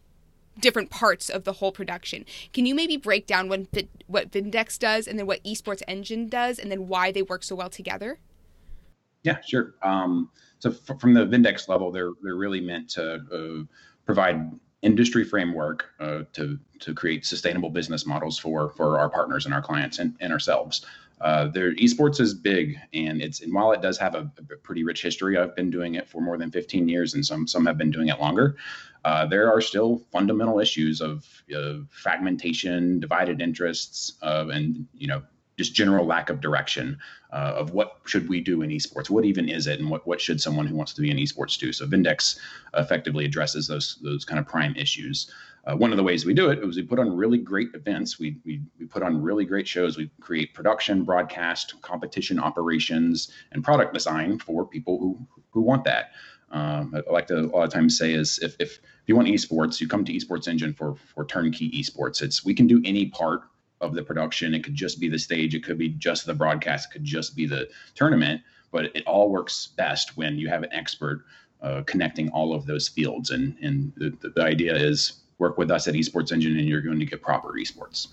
different 0.59 0.89
parts 0.89 1.29
of 1.29 1.43
the 1.43 1.53
whole 1.53 1.73
production. 1.73 2.25
Can 2.53 2.65
you 2.65 2.73
maybe 2.73 2.95
break 2.95 3.27
down 3.27 3.49
what, 3.49 3.67
what 4.07 4.31
vindex 4.31 4.79
does 4.79 5.05
and 5.05 5.19
then 5.19 5.27
what 5.27 5.43
esports 5.43 5.81
engine 5.85 6.29
does 6.29 6.59
and 6.59 6.71
then 6.71 6.87
why 6.87 7.11
they 7.11 7.21
work 7.21 7.43
so 7.43 7.55
well 7.55 7.69
together 7.69 8.19
yeah 9.25 9.41
sure 9.41 9.75
um, 9.81 10.29
so 10.59 10.69
f- 10.69 10.99
from 10.99 11.13
the 11.13 11.25
vindex 11.25 11.67
level 11.67 11.91
they're 11.91 12.13
they're 12.23 12.35
really 12.35 12.61
meant 12.61 12.89
to 12.89 13.15
uh, 13.33 13.63
provide 14.05 14.51
industry 14.85 15.23
framework 15.23 15.89
uh, 15.99 16.21
to 16.31 16.59
to 16.79 16.93
create 16.93 17.25
sustainable 17.25 17.71
business 17.71 18.05
models 18.05 18.37
for 18.37 18.69
for 18.69 18.99
our 18.99 19.09
partners 19.09 19.45
and 19.45 19.53
our 19.53 19.61
clients 19.61 19.99
and, 19.99 20.15
and 20.21 20.31
ourselves. 20.31 20.85
Uh, 21.21 21.47
their 21.47 21.73
esports 21.75 22.19
is 22.19 22.33
big, 22.33 22.77
and 22.93 23.21
it's 23.21 23.41
and 23.41 23.51
while 23.53 23.71
it 23.71 23.81
does 23.81 23.97
have 23.97 24.15
a, 24.15 24.29
a, 24.37 24.57
pretty 24.57 24.83
rich 24.83 25.01
history, 25.01 25.37
I've 25.37 25.55
been 25.55 25.71
doing 25.71 25.95
it 25.95 26.07
for 26.07 26.21
more 26.21 26.37
than 26.37 26.51
15 26.51 26.87
years, 26.87 27.13
and 27.13 27.25
some 27.25 27.47
some 27.47 27.65
have 27.65 27.77
been 27.77 27.89
doing 27.89 28.09
it 28.09 28.19
longer. 28.19 28.57
Uh, 29.03 29.25
there 29.25 29.51
are 29.51 29.61
still 29.61 30.03
fundamental 30.11 30.59
issues 30.59 31.01
of 31.01 31.25
fragmentation, 31.89 32.99
divided 32.99 33.41
interests, 33.41 34.13
and 34.21 34.85
you 34.93 35.07
know 35.07 35.23
just 35.57 35.73
general 35.73 36.05
lack 36.05 36.29
of 36.29 36.41
direction 36.41 36.97
uh, 37.35 37.53
of 37.57 37.73
what 37.73 37.97
should 38.05 38.29
we 38.29 38.39
do 38.39 38.61
in 38.61 38.69
esports? 38.69 39.09
What 39.09 39.25
even 39.25 39.49
is 39.49 39.67
it? 39.67 39.77
And 39.79 39.89
what, 39.89 40.07
what 40.07 40.21
should 40.21 40.39
someone 40.39 40.67
who 40.67 40.75
wants 40.75 40.93
to 40.93 41.01
be 41.01 41.11
in 41.11 41.17
esports 41.17 41.59
do? 41.59 41.73
So 41.73 41.85
vindex 41.85 42.39
effectively 42.73 43.25
addresses 43.25 43.67
those 43.67 43.97
those 44.01 44.23
kind 44.23 44.39
of 44.39 44.47
prime 44.47 44.73
issues. 44.77 45.29
Uh, 45.65 45.75
one 45.75 45.91
of 45.91 45.97
the 45.97 46.03
ways 46.03 46.25
we 46.25 46.33
do 46.33 46.49
it 46.49 46.59
is 46.59 46.77
we 46.77 46.83
put 46.83 46.99
on 46.99 47.13
really 47.13 47.37
great 47.37 47.69
events. 47.73 48.17
We, 48.17 48.37
we 48.45 48.61
we 48.79 48.85
put 48.85 49.03
on 49.03 49.21
really 49.21 49.43
great 49.43 49.67
shows. 49.67 49.97
We 49.97 50.09
create 50.21 50.53
production 50.53 51.03
broadcast 51.03 51.81
competition 51.81 52.39
operations 52.39 53.29
and 53.51 53.61
product 53.63 53.93
design 53.93 54.39
for 54.39 54.65
people 54.65 54.97
who 54.97 55.27
who 55.51 55.61
want 55.61 55.83
that. 55.83 56.11
Um, 56.51 56.95
I 56.95 57.11
like 57.11 57.27
to 57.27 57.39
a 57.39 57.51
lot 57.51 57.63
of 57.65 57.73
times 57.73 57.97
say 57.97 58.13
is 58.13 58.39
if, 58.39 58.55
if 58.61 58.77
if 58.77 59.07
you 59.07 59.15
want 59.17 59.27
esports, 59.27 59.81
you 59.81 59.89
come 59.89 60.05
to 60.05 60.13
Esports 60.13 60.47
Engine 60.47 60.73
for 60.73 60.95
for 61.13 61.25
turnkey 61.25 61.69
esports. 61.71 62.21
It's 62.21 62.45
we 62.45 62.53
can 62.53 62.67
do 62.67 62.81
any 62.85 63.07
part 63.07 63.41
of 63.81 63.93
the 63.93 64.03
production. 64.03 64.53
It 64.53 64.63
could 64.63 64.75
just 64.75 64.99
be 64.99 65.09
the 65.09 65.19
stage. 65.19 65.55
It 65.55 65.63
could 65.63 65.77
be 65.77 65.89
just 65.89 66.25
the 66.25 66.33
broadcast. 66.33 66.89
It 66.89 66.93
could 66.93 67.03
just 67.03 67.35
be 67.35 67.45
the 67.45 67.69
tournament. 67.93 68.41
But 68.71 68.95
it 68.95 69.03
all 69.05 69.29
works 69.29 69.67
best 69.77 70.17
when 70.17 70.37
you 70.37 70.49
have 70.49 70.63
an 70.63 70.73
expert 70.73 71.25
uh, 71.61 71.83
connecting 71.85 72.29
all 72.29 72.53
of 72.53 72.65
those 72.65 72.87
fields. 72.87 73.31
And 73.31 73.55
and 73.61 73.93
the, 73.95 74.29
the 74.29 74.43
idea 74.43 74.75
is 74.75 75.21
work 75.37 75.57
with 75.57 75.71
us 75.71 75.87
at 75.87 75.93
Esports 75.93 76.31
Engine, 76.31 76.57
and 76.57 76.67
you're 76.67 76.81
going 76.81 76.99
to 76.99 77.05
get 77.05 77.21
proper 77.21 77.53
esports. 77.53 78.07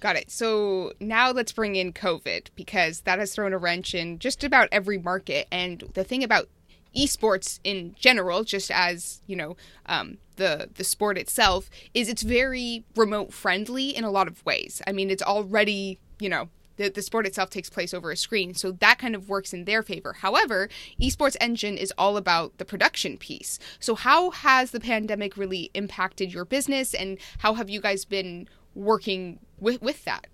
Got 0.00 0.16
it. 0.16 0.30
So 0.30 0.92
now 0.98 1.30
let's 1.30 1.52
bring 1.52 1.76
in 1.76 1.92
COVID 1.92 2.48
because 2.56 3.02
that 3.02 3.18
has 3.18 3.34
thrown 3.34 3.52
a 3.52 3.58
wrench 3.58 3.94
in 3.94 4.18
just 4.18 4.42
about 4.42 4.68
every 4.72 4.96
market. 4.96 5.46
And 5.52 5.84
the 5.92 6.04
thing 6.04 6.24
about 6.24 6.48
esports 6.94 7.60
in 7.64 7.94
general, 7.98 8.44
just 8.44 8.70
as 8.70 9.22
you 9.26 9.36
know, 9.36 9.56
um, 9.86 10.18
the 10.36 10.68
the 10.74 10.84
sport 10.84 11.18
itself, 11.18 11.70
is 11.94 12.08
it's 12.08 12.22
very 12.22 12.84
remote 12.96 13.32
friendly 13.32 13.90
in 13.96 14.04
a 14.04 14.10
lot 14.10 14.28
of 14.28 14.44
ways. 14.44 14.82
I 14.86 14.92
mean, 14.92 15.10
it's 15.10 15.22
already 15.22 15.98
you 16.18 16.28
know 16.28 16.48
the, 16.80 16.88
the 16.88 17.02
sport 17.02 17.26
itself 17.26 17.50
takes 17.50 17.68
place 17.68 17.92
over 17.92 18.10
a 18.10 18.16
screen. 18.16 18.54
So 18.54 18.72
that 18.72 18.98
kind 18.98 19.14
of 19.14 19.28
works 19.28 19.52
in 19.52 19.66
their 19.66 19.82
favor. 19.82 20.14
However, 20.14 20.70
Esports 21.00 21.36
Engine 21.38 21.76
is 21.76 21.92
all 21.98 22.16
about 22.16 22.56
the 22.56 22.64
production 22.64 23.18
piece. 23.18 23.58
So, 23.78 23.94
how 23.94 24.30
has 24.30 24.70
the 24.70 24.80
pandemic 24.80 25.36
really 25.36 25.70
impacted 25.74 26.32
your 26.32 26.46
business 26.46 26.94
and 26.94 27.18
how 27.38 27.54
have 27.54 27.68
you 27.68 27.82
guys 27.82 28.06
been 28.06 28.48
working 28.74 29.40
with, 29.58 29.82
with 29.82 30.04
that? 30.06 30.28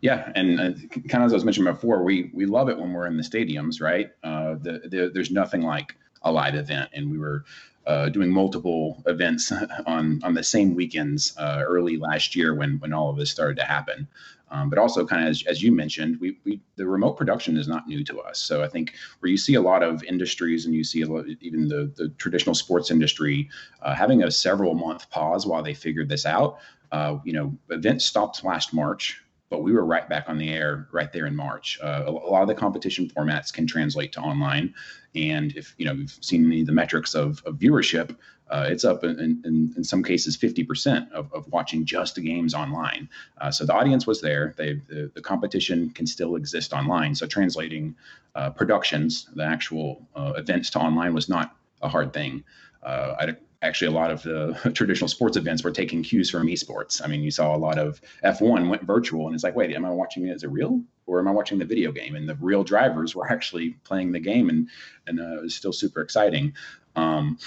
Yeah, 0.00 0.32
and 0.34 0.60
uh, 0.60 0.70
kind 1.08 1.22
of 1.22 1.26
as 1.26 1.32
I 1.32 1.36
was 1.36 1.44
mentioning 1.44 1.72
before, 1.72 2.02
we 2.02 2.30
we 2.32 2.46
love 2.46 2.68
it 2.68 2.78
when 2.78 2.92
we're 2.92 3.06
in 3.06 3.16
the 3.16 3.22
stadiums, 3.22 3.82
right? 3.82 4.10
Uh, 4.24 4.54
the, 4.54 4.80
the, 4.88 5.10
there's 5.12 5.30
nothing 5.30 5.62
like 5.62 5.94
a 6.22 6.32
live 6.32 6.54
event, 6.54 6.90
and 6.94 7.10
we 7.10 7.18
were 7.18 7.44
uh, 7.86 8.08
doing 8.08 8.30
multiple 8.30 9.02
events 9.06 9.52
on 9.86 10.20
on 10.22 10.34
the 10.34 10.42
same 10.42 10.74
weekends 10.74 11.36
uh, 11.36 11.62
early 11.66 11.98
last 11.98 12.34
year 12.34 12.54
when 12.54 12.78
when 12.78 12.92
all 12.94 13.10
of 13.10 13.16
this 13.16 13.30
started 13.30 13.56
to 13.58 13.64
happen. 13.64 14.08
Um, 14.52 14.68
but 14.68 14.80
also, 14.80 15.06
kind 15.06 15.22
of 15.22 15.30
as, 15.30 15.44
as 15.46 15.62
you 15.62 15.70
mentioned, 15.70 16.18
we, 16.18 16.38
we 16.44 16.60
the 16.76 16.86
remote 16.86 17.16
production 17.16 17.56
is 17.56 17.68
not 17.68 17.86
new 17.86 18.02
to 18.04 18.20
us. 18.20 18.40
So 18.40 18.64
I 18.64 18.68
think 18.68 18.94
where 19.20 19.30
you 19.30 19.36
see 19.36 19.54
a 19.54 19.60
lot 19.60 19.82
of 19.82 20.02
industries 20.04 20.66
and 20.66 20.74
you 20.74 20.82
see 20.82 21.02
a 21.02 21.06
lot, 21.06 21.26
even 21.40 21.68
the 21.68 21.92
the 21.94 22.08
traditional 22.16 22.54
sports 22.54 22.90
industry 22.90 23.50
uh, 23.82 23.94
having 23.94 24.22
a 24.22 24.30
several 24.30 24.74
month 24.74 25.10
pause 25.10 25.46
while 25.46 25.62
they 25.62 25.74
figured 25.74 26.08
this 26.08 26.24
out. 26.24 26.58
Uh, 26.90 27.18
you 27.24 27.32
know, 27.32 27.56
events 27.68 28.04
stopped 28.06 28.42
last 28.42 28.72
March 28.74 29.22
but 29.50 29.62
we 29.62 29.72
were 29.72 29.84
right 29.84 30.08
back 30.08 30.28
on 30.28 30.38
the 30.38 30.48
air 30.48 30.88
right 30.92 31.12
there 31.12 31.26
in 31.26 31.34
March. 31.36 31.78
Uh, 31.82 32.04
a, 32.06 32.10
lot 32.10 32.42
of 32.42 32.48
the 32.48 32.54
competition 32.54 33.08
formats 33.08 33.52
can 33.52 33.66
translate 33.66 34.12
to 34.12 34.20
online, 34.20 34.72
and 35.14 35.56
if 35.56 35.74
you 35.76 35.84
know 35.84 35.92
you've 35.92 36.16
seen 36.20 36.48
the, 36.48 36.62
the 36.62 36.72
metrics 36.72 37.14
of, 37.14 37.42
of 37.44 37.56
viewership, 37.56 38.16
uh, 38.50 38.66
it's 38.68 38.84
up 38.84 39.04
in, 39.04 39.42
in, 39.44 39.72
in, 39.76 39.84
some 39.84 40.02
cases 40.02 40.36
50% 40.36 41.10
of, 41.12 41.32
of 41.32 41.46
watching 41.52 41.84
just 41.84 42.16
the 42.16 42.20
games 42.20 42.52
online. 42.52 43.08
Uh, 43.40 43.50
so 43.50 43.64
the 43.64 43.72
audience 43.72 44.08
was 44.08 44.20
there. 44.20 44.54
They, 44.56 44.74
the, 44.88 45.10
the 45.14 45.20
competition 45.20 45.90
can 45.90 46.06
still 46.06 46.34
exist 46.34 46.72
online. 46.72 47.14
So 47.14 47.26
translating 47.26 47.94
uh, 48.34 48.50
productions, 48.50 49.28
the 49.34 49.44
actual 49.44 50.04
uh, 50.16 50.32
events 50.36 50.70
to 50.70 50.80
online 50.80 51.14
was 51.14 51.28
not 51.28 51.56
a 51.80 51.88
hard 51.88 52.12
thing. 52.12 52.42
Uh, 52.82 53.14
I 53.20 53.36
actually 53.62 53.88
a 53.88 53.98
lot 53.98 54.10
of 54.10 54.22
the 54.22 54.70
traditional 54.74 55.08
sports 55.08 55.36
events 55.36 55.62
were 55.62 55.70
taking 55.70 56.02
cues 56.02 56.30
from 56.30 56.46
esports. 56.46 57.02
I 57.04 57.06
mean, 57.06 57.22
you 57.22 57.30
saw 57.30 57.54
a 57.54 57.58
lot 57.58 57.78
of 57.78 58.00
F1 58.24 58.68
went 58.68 58.82
virtual, 58.82 59.26
and 59.26 59.34
it's 59.34 59.44
like, 59.44 59.56
wait, 59.56 59.74
am 59.74 59.84
I 59.84 59.90
watching 59.90 60.26
it 60.26 60.32
as 60.32 60.42
a 60.42 60.48
real, 60.48 60.80
or 61.06 61.18
am 61.18 61.28
I 61.28 61.32
watching 61.32 61.58
the 61.58 61.64
video 61.64 61.92
game? 61.92 62.14
And 62.14 62.28
the 62.28 62.36
real 62.36 62.64
drivers 62.64 63.14
were 63.14 63.26
actually 63.32 63.70
playing 63.84 64.12
the 64.12 64.20
game, 64.20 64.48
and 64.48 64.68
and 65.06 65.20
uh, 65.20 65.38
it 65.38 65.42
was 65.42 65.54
still 65.54 65.72
super 65.72 66.00
exciting. 66.00 66.54
Um, 66.96 67.38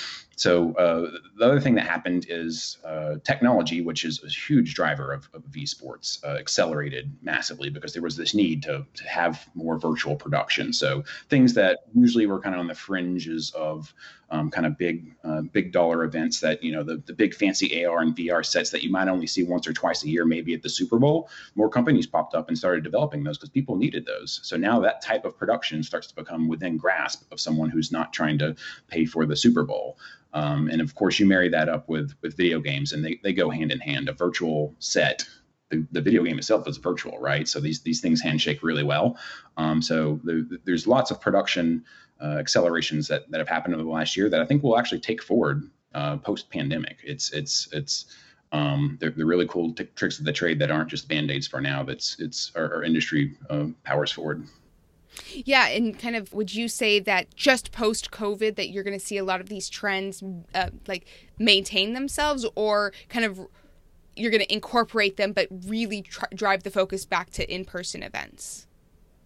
so 0.43 0.73
uh, 0.73 1.19
the 1.37 1.45
other 1.45 1.61
thing 1.61 1.75
that 1.75 1.87
happened 1.87 2.25
is 2.27 2.77
uh, 2.83 3.15
technology, 3.23 3.79
which 3.79 4.03
is 4.03 4.21
a 4.25 4.27
huge 4.27 4.75
driver 4.75 5.13
of, 5.13 5.29
of 5.33 5.43
esports, 5.43 6.21
uh, 6.25 6.35
accelerated 6.37 7.15
massively 7.21 7.69
because 7.69 7.93
there 7.93 8.01
was 8.01 8.17
this 8.17 8.35
need 8.35 8.61
to, 8.63 8.85
to 8.93 9.07
have 9.07 9.47
more 9.55 9.77
virtual 9.79 10.17
production. 10.17 10.73
So 10.73 11.05
things 11.29 11.53
that 11.53 11.85
usually 11.95 12.25
were 12.25 12.41
kind 12.41 12.55
of 12.55 12.59
on 12.59 12.67
the 12.67 12.75
fringes 12.75 13.51
of 13.51 13.93
um, 14.31 14.49
kind 14.49 14.65
of 14.65 14.77
big, 14.77 15.15
uh, 15.23 15.41
big 15.41 15.71
dollar 15.71 16.03
events 16.03 16.39
that 16.41 16.61
you 16.61 16.71
know 16.73 16.83
the, 16.83 17.01
the 17.05 17.13
big 17.13 17.35
fancy 17.35 17.85
AR 17.85 18.01
and 18.01 18.15
VR 18.15 18.43
sets 18.43 18.71
that 18.71 18.83
you 18.83 18.91
might 18.91 19.07
only 19.07 19.27
see 19.27 19.43
once 19.43 19.67
or 19.67 19.73
twice 19.73 20.03
a 20.03 20.09
year, 20.09 20.25
maybe 20.25 20.53
at 20.53 20.63
the 20.63 20.69
Super 20.69 20.97
Bowl. 20.97 21.29
More 21.55 21.69
companies 21.69 22.07
popped 22.07 22.35
up 22.35 22.49
and 22.49 22.57
started 22.57 22.83
developing 22.83 23.23
those 23.23 23.37
because 23.37 23.51
people 23.51 23.77
needed 23.77 24.05
those. 24.05 24.41
So 24.43 24.57
now 24.57 24.79
that 24.81 25.01
type 25.01 25.23
of 25.23 25.37
production 25.37 25.83
starts 25.83 26.07
to 26.07 26.15
become 26.15 26.49
within 26.49 26.77
grasp 26.77 27.31
of 27.31 27.39
someone 27.39 27.69
who's 27.69 27.91
not 27.91 28.11
trying 28.11 28.39
to 28.39 28.55
pay 28.87 29.05
for 29.05 29.25
the 29.25 29.35
Super 29.35 29.63
Bowl. 29.63 29.97
Um, 30.33 30.69
and 30.69 30.81
of 30.81 30.95
course, 30.95 31.19
you 31.19 31.25
marry 31.25 31.49
that 31.49 31.69
up 31.69 31.87
with 31.87 32.13
with 32.21 32.35
video 32.35 32.59
games, 32.59 32.93
and 32.93 33.05
they, 33.05 33.19
they 33.23 33.33
go 33.33 33.49
hand 33.49 33.71
in 33.71 33.79
hand. 33.79 34.09
A 34.09 34.13
virtual 34.13 34.73
set, 34.79 35.25
the, 35.69 35.85
the 35.91 36.01
video 36.01 36.23
game 36.23 36.37
itself 36.37 36.67
is 36.67 36.77
virtual, 36.77 37.19
right? 37.19 37.47
So 37.47 37.59
these 37.59 37.81
these 37.81 38.01
things 38.01 38.21
handshake 38.21 38.63
really 38.63 38.83
well. 38.83 39.17
Um, 39.57 39.81
so 39.81 40.19
the, 40.23 40.59
there's 40.65 40.87
lots 40.87 41.11
of 41.11 41.21
production 41.21 41.85
uh, 42.21 42.37
accelerations 42.39 43.07
that 43.09 43.29
that 43.31 43.37
have 43.37 43.47
happened 43.49 43.75
over 43.75 43.83
the 43.83 43.89
last 43.89 44.17
year 44.17 44.29
that 44.29 44.41
I 44.41 44.45
think 44.45 44.63
will 44.63 44.77
actually 44.77 45.01
take 45.01 45.21
forward 45.21 45.69
uh, 45.93 46.17
post 46.17 46.49
pandemic. 46.49 46.97
It's 47.03 47.31
it's 47.31 47.67
it's 47.71 48.05
um, 48.51 48.97
they're, 48.99 49.09
they're 49.09 49.25
really 49.25 49.47
cool 49.47 49.73
t- 49.73 49.89
tricks 49.95 50.19
of 50.19 50.25
the 50.25 50.31
trade 50.31 50.59
that 50.59 50.69
aren't 50.69 50.89
just 50.89 51.09
band 51.09 51.31
aids 51.31 51.47
for 51.47 51.59
now. 51.59 51.83
That's 51.83 52.19
it's 52.19 52.51
our, 52.55 52.75
our 52.75 52.83
industry 52.83 53.35
uh, 53.49 53.65
powers 53.83 54.11
forward. 54.11 54.47
Yeah, 55.33 55.67
and 55.67 55.97
kind 55.97 56.15
of 56.15 56.33
would 56.33 56.53
you 56.53 56.67
say 56.67 56.99
that 56.99 57.35
just 57.35 57.71
post 57.71 58.11
COVID 58.11 58.55
that 58.55 58.69
you're 58.69 58.83
going 58.83 58.97
to 58.97 59.05
see 59.05 59.17
a 59.17 59.23
lot 59.23 59.41
of 59.41 59.49
these 59.49 59.69
trends 59.69 60.23
uh, 60.53 60.69
like 60.87 61.05
maintain 61.39 61.93
themselves, 61.93 62.45
or 62.55 62.93
kind 63.09 63.25
of 63.25 63.39
you're 64.15 64.31
going 64.31 64.43
to 64.43 64.53
incorporate 64.53 65.17
them, 65.17 65.33
but 65.33 65.47
really 65.65 66.03
tr- 66.03 66.25
drive 66.33 66.63
the 66.63 66.71
focus 66.71 67.05
back 67.05 67.31
to 67.31 67.53
in 67.53 67.65
person 67.65 68.03
events? 68.03 68.67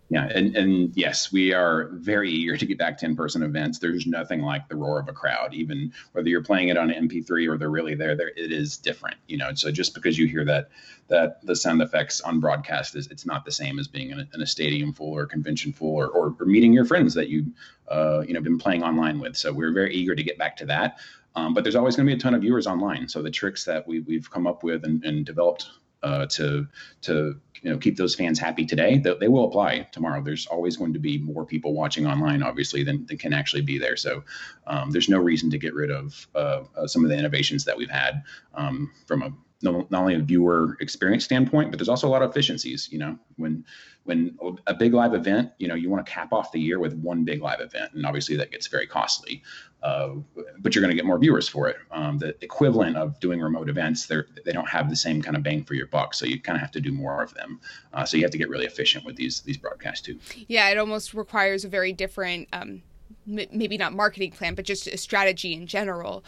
Yeah, 0.10 0.30
and, 0.34 0.56
and 0.56 0.96
yes, 0.96 1.34
we 1.34 1.54
are 1.54 1.90
very 1.92 2.32
eager 2.32 2.56
to 2.56 2.66
get 2.66 2.78
back 2.78 2.98
to 3.00 3.06
in-person 3.06 3.44
events. 3.44 3.80
There's 3.80 4.08
nothing 4.08 4.42
like 4.42 4.70
the 4.70 4.76
roar 4.78 5.02
of 5.02 5.10
a 5.10 5.14
crowd, 5.14 5.54
even 5.54 5.92
whether 6.14 6.30
you're 6.30 6.44
playing 6.44 6.70
it 6.70 6.78
on 6.78 6.90
an 6.90 7.10
MP3 7.10 7.50
or 7.50 7.58
they're 7.58 7.70
really 7.70 7.94
there. 7.94 8.16
There, 8.16 8.30
it 8.30 8.54
is 8.54 8.78
different, 8.78 9.18
you 9.28 9.36
know. 9.36 9.54
So 9.54 9.70
just 9.70 9.94
because 9.94 10.18
you 10.18 10.26
hear 10.26 10.46
that 10.46 10.70
that 11.10 11.46
the 11.46 11.56
sound 11.56 11.82
effects 11.82 12.22
on 12.22 12.40
broadcast 12.40 12.96
is, 12.96 13.08
it's 13.08 13.26
not 13.26 13.44
the 13.44 13.52
same 13.52 13.80
as 13.80 13.88
being 13.88 14.12
in 14.12 14.20
a, 14.20 14.28
in 14.34 14.42
a 14.42 14.46
stadium 14.46 14.94
full 14.94 15.14
or 15.14 15.26
convention 15.26 15.74
full 15.74 15.96
or, 15.96 16.08
or, 16.08 16.36
or 16.40 16.46
meeting 16.46 16.74
your 16.74 16.86
friends 16.86 17.14
that 17.14 17.28
you 17.28 17.46
uh, 17.90 18.22
you 18.26 18.34
know 18.34 18.40
been 18.40 18.58
playing 18.58 18.84
online 18.84 19.20
with. 19.20 19.36
So 19.36 19.52
we're 19.52 19.74
very 19.74 19.94
eager 19.94 20.16
to 20.16 20.24
get 20.24 20.38
back 20.38 20.56
to 20.58 20.66
that. 20.68 21.00
Um, 21.36 21.54
but 21.54 21.64
there's 21.64 21.76
always 21.76 21.98
going 21.98 22.08
to 22.08 22.14
be 22.14 22.18
a 22.18 22.20
ton 22.20 22.34
of 22.34 22.42
viewers 22.42 22.66
online. 22.66 23.10
So 23.10 23.22
the 23.22 23.30
tricks 23.30 23.66
that 23.66 23.88
we, 23.88 24.00
we've 24.00 24.32
come 24.32 24.48
up 24.48 24.64
with 24.64 24.86
and, 24.86 25.04
and 25.04 25.26
developed 25.26 25.68
uh, 26.04 26.26
to 26.28 26.68
to 27.02 27.40
you 27.62 27.72
know 27.72 27.78
keep 27.78 27.98
those 27.98 28.16
fans 28.16 28.40
happy 28.40 28.66
today 28.66 28.98
they, 28.98 29.14
they, 29.16 29.28
will 29.28 29.46
apply 29.46 29.88
tomorrow. 29.92 30.22
There's 30.22 30.46
always 30.48 30.78
going 30.78 30.94
to 30.94 31.00
be 31.00 31.18
more 31.18 31.46
people 31.46 31.74
watching 31.74 32.06
online 32.06 32.44
obviously 32.44 32.84
than, 32.84 33.06
than 33.08 33.18
can 33.18 33.34
actually 33.34 33.64
be 33.64 33.78
there. 33.78 33.96
So 33.98 34.24
um, 34.68 34.92
there's 34.92 35.10
no 35.10 35.18
reason 35.18 35.50
to 35.52 35.58
get 35.58 35.74
rid 35.74 35.92
of 35.92 36.28
uh, 36.36 36.64
uh, 36.76 36.88
some 36.88 37.04
of 37.04 37.10
the 37.10 37.18
innovations 37.18 37.66
that 37.66 37.78
we've 37.78 37.90
had 37.90 38.24
um, 38.54 38.92
from 39.06 39.24
a 39.24 39.34
not 39.62 39.92
only 39.92 40.16
a 40.16 40.20
viewer 40.20 40.78
experience 40.82 41.24
standpoint, 41.24 41.72
but 41.72 41.80
there's 41.80 41.90
also 41.90 42.08
a 42.08 42.10
lot 42.10 42.22
of 42.22 42.30
efficiencies. 42.30 42.90
You 42.92 43.00
know, 43.00 43.20
when 43.38 43.66
when 44.04 44.38
a 44.68 44.74
big 44.74 44.94
live 44.94 45.14
event, 45.14 45.52
you 45.58 45.68
know, 45.68 45.76
you 45.76 45.90
want 45.90 46.06
to 46.06 46.12
cap 46.12 46.32
off 46.32 46.52
the 46.52 46.60
year 46.60 46.80
with 46.80 46.94
one 46.94 47.24
big 47.26 47.42
live 47.42 47.60
event, 47.60 47.92
and 47.94 48.06
obviously 48.06 48.38
that 48.38 48.52
gets 48.52 48.68
very 48.68 48.88
costly. 48.88 49.44
Uh, 49.84 50.16
but 50.60 50.74
you're 50.74 50.82
going 50.82 50.90
to 50.90 50.96
get 50.96 51.06
more 51.06 51.20
viewers 51.20 51.48
for 51.48 51.68
it. 51.68 51.78
Um, 51.92 52.18
the 52.18 52.36
equivalent 52.42 52.98
of 52.98 53.20
doing 53.20 53.42
remote 53.42 53.70
events, 53.70 54.06
they 54.06 54.18
they 54.46 54.52
don't 54.52 54.70
have 54.70 54.90
the 54.90 54.96
same 54.96 55.22
kind 55.22 55.36
of 55.36 55.44
bang 55.44 55.64
for 55.64 55.74
your 55.74 55.88
buck, 55.88 56.14
so 56.14 56.26
you 56.26 56.40
kind 56.40 56.56
of 56.56 56.62
have 56.62 56.72
to 56.72 56.82
do 56.82 56.92
more 56.92 57.22
of 57.24 57.34
them. 57.34 57.60
Uh, 57.94 58.06
so 58.06 58.18
you 58.18 58.24
have 58.24 58.32
to 58.32 58.38
get 58.38 58.50
really 58.50 58.66
efficient 58.66 59.06
with 59.06 59.16
these 59.16 59.42
these 59.42 59.58
broadcasts 59.58 60.02
too. 60.02 60.20
Yeah, 60.48 60.70
it 60.70 60.78
almost 60.78 61.14
requires 61.14 61.66
a 61.66 61.68
very 61.68 61.94
different. 61.94 62.48
Um 62.54 62.84
maybe 63.28 63.78
not 63.78 63.94
marketing 63.94 64.32
plan, 64.32 64.56
but 64.56 64.66
just 64.66 64.88
a 64.88 64.98
strategy 64.98 65.54
in 65.54 65.68
general. 65.68 66.24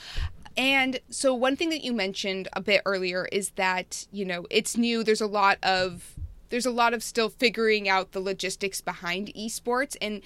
And 0.59 0.99
so, 1.09 1.33
one 1.33 1.55
thing 1.55 1.69
that 1.69 1.85
you 1.85 1.93
mentioned 1.93 2.49
a 2.51 2.59
bit 2.59 2.81
earlier 2.85 3.29
is 3.31 3.51
that, 3.51 4.05
you 4.11 4.25
know, 4.25 4.45
it's 4.49 4.75
new. 4.75 5.05
There's 5.05 5.21
a 5.21 5.25
lot 5.25 5.57
of 5.63 6.15
there's 6.49 6.65
a 6.65 6.71
lot 6.71 6.93
of 6.93 7.01
still 7.01 7.29
figuring 7.29 7.87
out 7.87 8.11
the 8.11 8.19
logistics 8.19 8.81
behind 8.81 9.31
esports 9.35 9.95
and 10.01 10.21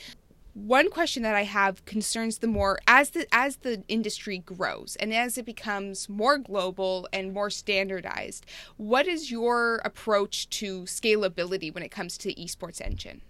one 0.55 0.89
question 0.89 1.21
that 1.23 1.35
I 1.35 1.43
have 1.43 1.85
concerns 1.85 2.39
the 2.39 2.47
more 2.47 2.79
as 2.87 3.11
the 3.11 3.27
as 3.31 3.57
the 3.57 3.83
industry 3.87 4.39
grows 4.39 4.95
and 4.99 5.13
as 5.13 5.37
it 5.37 5.45
becomes 5.45 6.09
more 6.09 6.39
global 6.39 7.07
and 7.13 7.31
more 7.31 7.51
standardized. 7.51 8.47
What 8.77 9.07
is 9.07 9.29
your 9.29 9.81
approach 9.85 10.49
to 10.49 10.83
scalability 10.83 11.71
when 11.71 11.83
it 11.83 11.89
comes 11.89 12.17
to 12.17 12.29
the 12.29 12.35
esports 12.35 12.81
engine? 12.81 13.21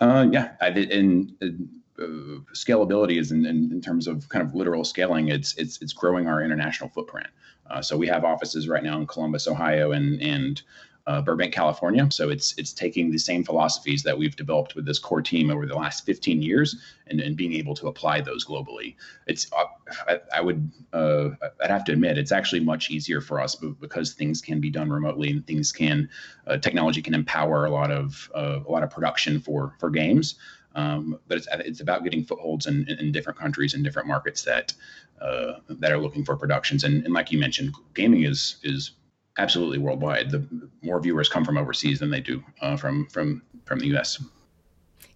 Uh, 0.00 0.28
yeah, 0.30 0.52
I 0.60 0.68
and, 0.68 1.32
and 1.40 1.68
scalability 1.98 3.18
is 3.18 3.32
in, 3.32 3.46
in, 3.46 3.70
in, 3.70 3.80
terms 3.80 4.06
of 4.06 4.28
kind 4.28 4.46
of 4.46 4.54
literal 4.54 4.84
scaling. 4.84 5.28
It's 5.28 5.54
it's 5.54 5.80
it's 5.80 5.92
growing 5.92 6.26
our 6.26 6.42
international 6.42 6.90
footprint. 6.90 7.28
Uh, 7.70 7.80
so 7.80 7.96
we 7.96 8.06
have 8.08 8.24
offices 8.24 8.68
right 8.68 8.82
now 8.82 8.98
in 8.98 9.06
Columbus, 9.06 9.46
Ohio, 9.46 9.92
and 9.92 10.20
and 10.20 10.62
uh, 11.06 11.20
Burbank, 11.20 11.52
California. 11.52 12.10
So 12.10 12.30
it's 12.30 12.54
it's 12.56 12.72
taking 12.72 13.10
the 13.10 13.18
same 13.18 13.44
philosophies 13.44 14.02
that 14.04 14.16
we've 14.16 14.34
developed 14.36 14.74
with 14.74 14.86
this 14.86 14.98
core 14.98 15.20
team 15.20 15.50
over 15.50 15.66
the 15.66 15.74
last 15.74 16.06
15 16.06 16.40
years 16.40 16.76
and, 17.08 17.20
and 17.20 17.36
being 17.36 17.52
able 17.52 17.74
to 17.74 17.88
apply 17.88 18.22
those 18.22 18.44
globally. 18.44 18.96
It's 19.26 19.50
uh, 19.52 19.64
I, 20.08 20.20
I, 20.36 20.40
would 20.40 20.70
uh, 20.94 21.30
I'd 21.62 21.70
have 21.70 21.84
to 21.84 21.92
admit 21.92 22.16
it's 22.16 22.32
actually 22.32 22.60
much 22.60 22.90
easier 22.90 23.20
for 23.20 23.40
us 23.40 23.54
because 23.54 24.14
things 24.14 24.40
can 24.40 24.60
be 24.60 24.70
done 24.70 24.90
remotely 24.90 25.30
and 25.30 25.46
things 25.46 25.72
can 25.72 26.08
uh, 26.46 26.56
technology 26.56 27.02
can 27.02 27.14
empower 27.14 27.66
a 27.66 27.70
lot 27.70 27.90
of 27.90 28.30
uh, 28.34 28.60
a 28.66 28.70
lot 28.70 28.82
of 28.82 28.90
production 28.90 29.40
for 29.40 29.74
for 29.78 29.90
games. 29.90 30.36
Um, 30.74 31.18
but 31.28 31.38
it's 31.38 31.48
it's 31.52 31.80
about 31.80 32.04
getting 32.04 32.24
footholds 32.24 32.66
in, 32.66 32.88
in 32.88 33.12
different 33.12 33.38
countries 33.38 33.74
and 33.74 33.84
different 33.84 34.08
markets 34.08 34.42
that 34.42 34.72
uh, 35.20 35.54
that 35.68 35.92
are 35.92 35.98
looking 35.98 36.24
for 36.24 36.36
productions. 36.36 36.84
And, 36.84 37.04
and 37.04 37.14
like 37.14 37.30
you 37.30 37.38
mentioned, 37.38 37.74
gaming 37.94 38.24
is 38.24 38.56
is 38.62 38.92
absolutely 39.38 39.78
worldwide. 39.78 40.30
The 40.30 40.46
more 40.82 41.00
viewers 41.00 41.28
come 41.28 41.44
from 41.44 41.58
overseas 41.58 42.00
than 42.00 42.10
they 42.10 42.20
do 42.20 42.42
uh, 42.60 42.76
from 42.76 43.06
from 43.06 43.42
from 43.64 43.78
the 43.78 43.86
U.S. 43.88 44.22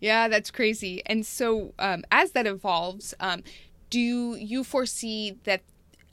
Yeah, 0.01 0.29
that's 0.29 0.51
crazy. 0.51 1.03
And 1.07 1.27
so, 1.27 1.75
um, 1.79 2.05
as 2.13 2.33
that 2.33 2.47
evolves, 2.47 3.15
um, 3.21 3.43
do 3.91 3.99
you 4.37 4.65
foresee 4.65 5.39
that? 5.45 5.63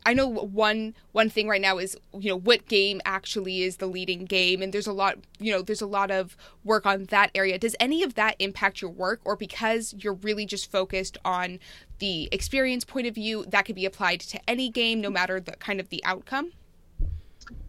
I 0.06 0.14
know 0.14 0.28
one 0.28 0.94
one 1.14 1.30
thing 1.30 1.48
right 1.48 1.62
now 1.62 1.78
is 1.78 1.98
you 2.14 2.30
know 2.30 2.38
what 2.38 2.68
game 2.68 3.02
actually 3.06 3.64
is 3.64 3.78
the 3.78 3.88
leading 3.88 4.26
game, 4.26 4.62
and 4.62 4.72
there's 4.72 4.88
a 4.88 4.94
lot 4.94 5.18
you 5.40 5.52
know 5.52 5.62
there's 5.62 5.82
a 5.82 5.88
lot 5.88 6.12
of 6.12 6.38
work 6.64 6.86
on 6.86 7.06
that 7.06 7.32
area. 7.34 7.58
Does 7.58 7.76
any 7.80 8.04
of 8.04 8.14
that 8.16 8.36
impact 8.40 8.82
your 8.82 8.92
work, 8.92 9.22
or 9.26 9.36
because 9.36 9.96
you're 9.98 10.14
really 10.14 10.46
just 10.46 10.72
focused 10.72 11.18
on 11.26 11.60
the 12.00 12.30
experience 12.32 12.86
point 12.86 13.08
of 13.08 13.16
view, 13.16 13.46
that 13.50 13.66
could 13.66 13.76
be 13.76 13.86
applied 13.86 14.20
to 14.20 14.50
any 14.50 14.70
game, 14.70 15.02
no 15.02 15.10
matter 15.10 15.40
the 15.40 15.54
kind 15.54 15.80
of 15.80 15.90
the 15.90 16.04
outcome? 16.04 16.52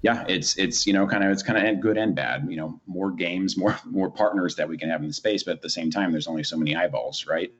yeah, 0.02 0.24
it's 0.28 0.56
it's 0.56 0.86
you 0.86 0.92
know 0.92 1.06
kind 1.06 1.24
of 1.24 1.30
it's 1.30 1.42
kind 1.42 1.66
of 1.66 1.80
good 1.80 1.96
and 1.96 2.14
bad. 2.14 2.46
You 2.48 2.56
know, 2.56 2.80
more 2.86 3.10
games, 3.10 3.56
more 3.56 3.76
more 3.84 4.10
partners 4.10 4.56
that 4.56 4.68
we 4.68 4.78
can 4.78 4.88
have 4.90 5.00
in 5.00 5.08
the 5.08 5.12
space, 5.12 5.42
but 5.42 5.52
at 5.52 5.62
the 5.62 5.70
same 5.70 5.90
time, 5.90 6.12
there's 6.12 6.28
only 6.28 6.44
so 6.44 6.56
many 6.56 6.76
eyeballs, 6.76 7.26
right? 7.26 7.52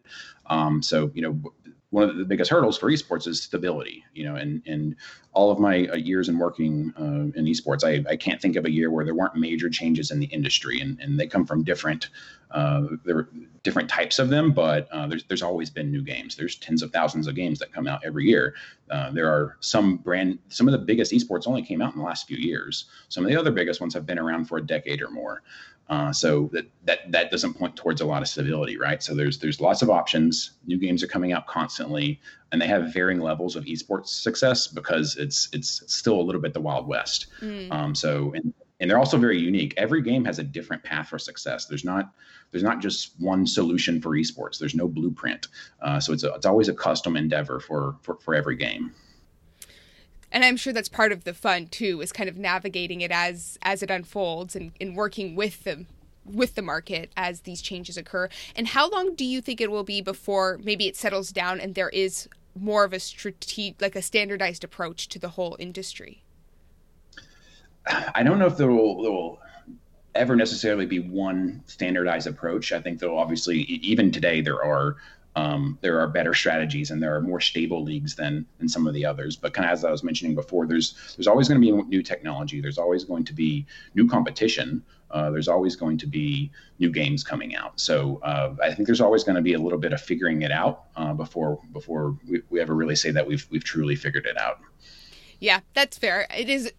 Um, 0.46 0.82
so 0.82 1.10
you 1.14 1.22
know, 1.22 1.52
one 1.90 2.08
of 2.08 2.16
the 2.16 2.24
biggest 2.24 2.50
hurdles 2.50 2.76
for 2.76 2.90
esports 2.90 3.26
is 3.26 3.42
stability. 3.42 4.04
You 4.12 4.24
know, 4.24 4.36
and 4.36 4.62
and 4.66 4.96
all 5.32 5.50
of 5.50 5.58
my 5.58 5.86
uh, 5.86 5.96
years 5.96 6.28
in 6.28 6.38
working 6.38 6.92
uh, 6.98 7.38
in 7.38 7.44
esports, 7.44 7.84
I, 7.84 8.08
I 8.10 8.16
can't 8.16 8.40
think 8.40 8.56
of 8.56 8.64
a 8.64 8.70
year 8.70 8.90
where 8.90 9.04
there 9.04 9.14
weren't 9.14 9.36
major 9.36 9.68
changes 9.68 10.10
in 10.10 10.18
the 10.18 10.26
industry, 10.26 10.80
and, 10.80 10.98
and 11.00 11.18
they 11.18 11.26
come 11.26 11.46
from 11.46 11.62
different 11.62 12.08
uh, 12.52 12.82
there 13.04 13.18
are 13.18 13.28
different 13.64 13.88
types 13.88 14.18
of 14.18 14.28
them, 14.28 14.52
but 14.52 14.88
uh, 14.92 15.06
there's 15.06 15.24
there's 15.24 15.42
always 15.42 15.68
been 15.68 15.90
new 15.90 16.02
games. 16.02 16.36
There's 16.36 16.56
tens 16.56 16.82
of 16.82 16.92
thousands 16.92 17.26
of 17.26 17.34
games 17.34 17.58
that 17.58 17.72
come 17.72 17.86
out 17.86 18.04
every 18.04 18.24
year. 18.24 18.54
Uh, 18.90 19.10
there 19.10 19.28
are 19.28 19.56
some 19.60 19.96
brand 19.96 20.38
some 20.48 20.68
of 20.68 20.72
the 20.72 20.78
biggest 20.78 21.12
esports 21.12 21.46
only 21.46 21.62
came 21.62 21.82
out 21.82 21.92
in 21.92 21.98
the 21.98 22.04
last 22.04 22.26
few 22.26 22.38
years. 22.38 22.86
Some 23.08 23.24
of 23.24 23.30
the 23.30 23.36
other 23.36 23.50
biggest 23.50 23.80
ones 23.80 23.94
have 23.94 24.06
been 24.06 24.18
around 24.18 24.46
for 24.46 24.58
a 24.58 24.66
decade 24.66 25.02
or 25.02 25.10
more. 25.10 25.42
Uh, 25.88 26.12
so 26.12 26.50
that 26.52 26.66
that 26.84 27.10
that 27.12 27.30
doesn't 27.30 27.54
point 27.54 27.76
towards 27.76 28.00
a 28.00 28.04
lot 28.04 28.20
of 28.20 28.28
stability, 28.28 28.76
right? 28.76 29.02
So 29.02 29.14
there's 29.14 29.38
there's 29.38 29.60
lots 29.60 29.82
of 29.82 29.90
options. 29.90 30.52
New 30.66 30.78
games 30.78 31.02
are 31.02 31.06
coming 31.06 31.32
out 31.32 31.46
constantly, 31.46 32.20
and 32.50 32.60
they 32.60 32.66
have 32.66 32.92
varying 32.92 33.20
levels 33.20 33.54
of 33.54 33.64
esports 33.64 34.08
success 34.08 34.66
because 34.66 35.16
it's 35.16 35.48
it's 35.52 35.82
still 35.86 36.20
a 36.20 36.22
little 36.22 36.40
bit 36.40 36.54
the 36.54 36.60
wild 36.60 36.88
west. 36.88 37.26
Mm. 37.40 37.70
Um, 37.70 37.94
so 37.94 38.32
and 38.34 38.52
and 38.80 38.90
they're 38.90 38.98
also 38.98 39.16
very 39.16 39.38
unique. 39.38 39.74
Every 39.76 40.02
game 40.02 40.24
has 40.24 40.38
a 40.38 40.42
different 40.44 40.82
path 40.82 41.08
for 41.08 41.18
success. 41.18 41.66
There's 41.66 41.84
not 41.84 42.10
there's 42.50 42.64
not 42.64 42.80
just 42.80 43.12
one 43.20 43.46
solution 43.46 44.02
for 44.02 44.10
esports. 44.10 44.58
There's 44.58 44.74
no 44.74 44.88
blueprint. 44.88 45.46
Uh, 45.80 46.00
so 46.00 46.12
it's 46.12 46.24
a, 46.24 46.34
it's 46.34 46.46
always 46.46 46.68
a 46.68 46.74
custom 46.74 47.16
endeavor 47.16 47.60
for 47.60 47.96
for 48.02 48.16
for 48.16 48.34
every 48.34 48.56
game 48.56 48.92
and 50.36 50.44
I'm 50.44 50.58
sure 50.58 50.74
that's 50.74 50.90
part 50.90 51.12
of 51.12 51.24
the 51.24 51.32
fun 51.32 51.66
too, 51.68 52.02
is 52.02 52.12
kind 52.12 52.28
of 52.28 52.36
navigating 52.36 53.00
it 53.00 53.10
as 53.10 53.58
as 53.62 53.82
it 53.82 53.90
unfolds 53.90 54.54
and, 54.54 54.70
and 54.78 54.94
working 54.94 55.34
with 55.34 55.64
them 55.64 55.86
with 56.26 56.56
the 56.56 56.62
market 56.62 57.10
as 57.16 57.40
these 57.40 57.62
changes 57.62 57.96
occur. 57.96 58.28
And 58.54 58.68
how 58.68 58.90
long 58.90 59.14
do 59.14 59.24
you 59.24 59.40
think 59.40 59.62
it 59.62 59.70
will 59.70 59.82
be 59.82 60.02
before 60.02 60.60
maybe 60.62 60.88
it 60.88 60.94
settles 60.94 61.32
down 61.32 61.58
and 61.58 61.74
there 61.74 61.88
is 61.88 62.28
more 62.54 62.84
of 62.84 62.92
a 62.92 63.00
strategic, 63.00 63.80
like 63.80 63.96
a 63.96 64.02
standardized 64.02 64.62
approach 64.62 65.08
to 65.08 65.18
the 65.18 65.30
whole 65.30 65.56
industry? 65.58 66.22
I 68.14 68.22
don't 68.22 68.38
know 68.38 68.46
if 68.46 68.58
there 68.58 68.70
will, 68.70 69.02
there 69.02 69.12
will 69.12 69.40
ever 70.14 70.36
necessarily 70.36 70.84
be 70.84 70.98
one 70.98 71.62
standardized 71.64 72.26
approach. 72.26 72.72
I 72.72 72.82
think 72.82 72.98
though, 72.98 73.16
obviously, 73.16 73.60
even 73.62 74.12
today 74.12 74.42
there 74.42 74.62
are 74.62 74.96
um, 75.36 75.78
there 75.82 76.00
are 76.00 76.08
better 76.08 76.32
strategies 76.32 76.90
and 76.90 77.02
there 77.02 77.14
are 77.14 77.20
more 77.20 77.40
stable 77.40 77.84
leagues 77.84 78.16
than 78.16 78.46
than 78.58 78.68
some 78.68 78.86
of 78.86 78.94
the 78.94 79.04
others. 79.04 79.36
But 79.36 79.52
kind 79.52 79.66
of 79.66 79.72
as 79.72 79.84
I 79.84 79.90
was 79.90 80.02
mentioning 80.02 80.34
before, 80.34 80.66
there's 80.66 81.14
there's 81.16 81.26
always 81.26 81.46
going 81.46 81.60
to 81.60 81.64
be 81.64 81.70
new 81.88 82.02
technology. 82.02 82.60
There's 82.60 82.78
always 82.78 83.04
going 83.04 83.24
to 83.26 83.34
be 83.34 83.66
new 83.94 84.08
competition. 84.08 84.82
Uh, 85.10 85.30
there's 85.30 85.46
always 85.46 85.76
going 85.76 85.98
to 85.98 86.06
be 86.06 86.50
new 86.78 86.90
games 86.90 87.22
coming 87.22 87.54
out. 87.54 87.78
So 87.78 88.18
uh, 88.24 88.56
I 88.62 88.74
think 88.74 88.86
there's 88.86 89.00
always 89.00 89.22
going 89.22 89.36
to 89.36 89.42
be 89.42 89.52
a 89.52 89.58
little 89.58 89.78
bit 89.78 89.92
of 89.92 90.00
figuring 90.00 90.42
it 90.42 90.50
out 90.50 90.84
uh, 90.96 91.12
before 91.12 91.60
before 91.72 92.16
we, 92.26 92.42
we 92.48 92.60
ever 92.60 92.74
really 92.74 92.96
say 92.96 93.10
that 93.10 93.26
we've 93.26 93.46
we've 93.50 93.64
truly 93.64 93.94
figured 93.94 94.24
it 94.26 94.38
out. 94.38 94.58
Yeah, 95.38 95.60
that's 95.74 95.98
fair. 95.98 96.26
It 96.34 96.48
is 96.48 96.72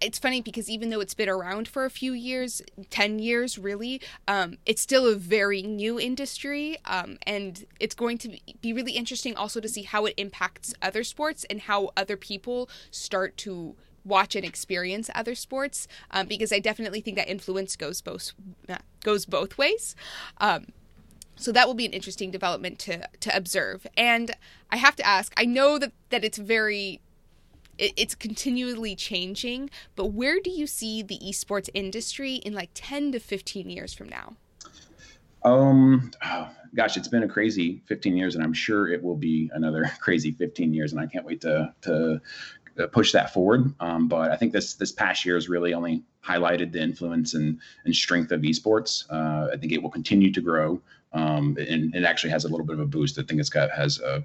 it's 0.00 0.18
funny 0.18 0.40
because 0.40 0.68
even 0.68 0.90
though 0.90 1.00
it's 1.00 1.14
been 1.14 1.28
around 1.28 1.68
for 1.68 1.84
a 1.84 1.90
few 1.90 2.12
years 2.12 2.62
10 2.90 3.18
years 3.18 3.58
really 3.58 4.00
um, 4.28 4.58
it's 4.66 4.82
still 4.82 5.06
a 5.06 5.14
very 5.14 5.62
new 5.62 5.98
industry 5.98 6.76
um, 6.84 7.18
and 7.26 7.64
it's 7.80 7.94
going 7.94 8.18
to 8.18 8.36
be 8.60 8.72
really 8.72 8.92
interesting 8.92 9.36
also 9.36 9.60
to 9.60 9.68
see 9.68 9.82
how 9.82 10.04
it 10.04 10.14
impacts 10.16 10.74
other 10.82 11.04
sports 11.04 11.44
and 11.50 11.62
how 11.62 11.90
other 11.96 12.16
people 12.16 12.68
start 12.90 13.36
to 13.36 13.74
watch 14.04 14.36
and 14.36 14.44
experience 14.44 15.08
other 15.14 15.34
sports 15.34 15.88
um, 16.10 16.26
because 16.26 16.52
i 16.52 16.58
definitely 16.58 17.00
think 17.00 17.16
that 17.16 17.28
influence 17.28 17.74
goes 17.76 18.00
both 18.00 18.32
uh, 18.68 18.76
goes 19.04 19.24
both 19.24 19.56
ways. 19.56 19.94
Um, 20.38 20.66
so 21.36 21.52
that 21.52 21.66
will 21.66 21.74
be 21.74 21.86
an 21.86 21.92
interesting 21.92 22.32
development 22.32 22.80
to 22.80 23.08
to 23.20 23.36
observe. 23.36 23.86
And 23.96 24.32
i 24.70 24.76
have 24.76 24.96
to 24.96 25.06
ask 25.06 25.32
i 25.36 25.44
know 25.44 25.78
that 25.78 25.92
that 26.10 26.24
it's 26.24 26.38
very 26.38 27.00
it, 27.78 27.92
it's 27.96 28.14
continually 28.14 28.94
changing. 28.96 29.70
But 29.96 30.06
where 30.06 30.40
do 30.40 30.50
you 30.50 30.66
see 30.66 31.02
the 31.02 31.18
esports 31.18 31.68
industry 31.74 32.36
in 32.36 32.52
like 32.52 32.70
10 32.74 33.12
to 33.12 33.18
15 33.20 33.70
years 33.70 33.92
from 33.92 34.08
now? 34.08 34.36
Um, 35.44 36.10
oh, 36.24 36.50
gosh, 36.74 36.96
it's 36.96 37.08
been 37.08 37.22
a 37.22 37.28
crazy 37.28 37.82
15 37.86 38.16
years, 38.16 38.34
and 38.34 38.42
I'm 38.42 38.52
sure 38.52 38.88
it 38.88 39.02
will 39.02 39.16
be 39.16 39.50
another 39.54 39.90
crazy 40.00 40.32
15 40.32 40.72
years, 40.74 40.92
and 40.92 41.00
I 41.00 41.06
can't 41.06 41.24
wait 41.24 41.40
to 41.42 41.72
to 41.82 42.20
push 42.92 43.12
that 43.12 43.32
forward. 43.32 43.72
Um, 43.80 44.08
but 44.08 44.30
I 44.30 44.36
think 44.36 44.52
this 44.52 44.74
this 44.74 44.92
past 44.92 45.24
year 45.24 45.36
has 45.36 45.48
really 45.48 45.74
only 45.74 46.02
highlighted 46.24 46.72
the 46.72 46.82
influence 46.82 47.34
and, 47.34 47.58
and 47.84 47.94
strength 47.94 48.32
of 48.32 48.40
esports. 48.40 49.04
Uh, 49.10 49.50
I 49.52 49.56
think 49.56 49.72
it 49.72 49.82
will 49.82 49.90
continue 49.90 50.32
to 50.32 50.40
grow. 50.40 50.80
Um, 51.12 51.56
and 51.60 51.94
it 51.94 52.02
actually 52.02 52.30
has 52.30 52.44
a 52.44 52.48
little 52.48 52.66
bit 52.66 52.74
of 52.74 52.80
a 52.80 52.86
boost. 52.86 53.18
I 53.18 53.22
think 53.22 53.38
it's 53.38 53.48
got 53.48 53.70
has 53.70 54.00
a, 54.00 54.24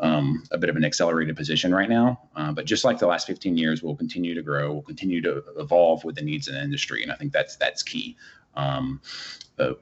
um, 0.00 0.44
a 0.50 0.56
bit 0.56 0.70
of 0.70 0.76
an 0.76 0.84
accelerated 0.84 1.36
position 1.36 1.74
right 1.74 1.90
now. 1.90 2.20
Uh, 2.34 2.52
but 2.52 2.64
just 2.64 2.84
like 2.84 2.98
the 2.98 3.06
last 3.06 3.26
15 3.26 3.58
years, 3.58 3.82
we'll 3.82 3.94
continue 3.94 4.34
to 4.34 4.42
grow. 4.42 4.72
We'll 4.72 4.82
continue 4.82 5.20
to 5.22 5.44
evolve 5.58 6.04
with 6.04 6.14
the 6.14 6.22
needs 6.22 6.48
of 6.48 6.54
the 6.54 6.62
industry, 6.62 7.02
and 7.02 7.12
I 7.12 7.16
think 7.16 7.32
that's 7.32 7.56
that's 7.56 7.82
key. 7.82 8.16
Um, 8.54 9.00
uh, 9.58 9.74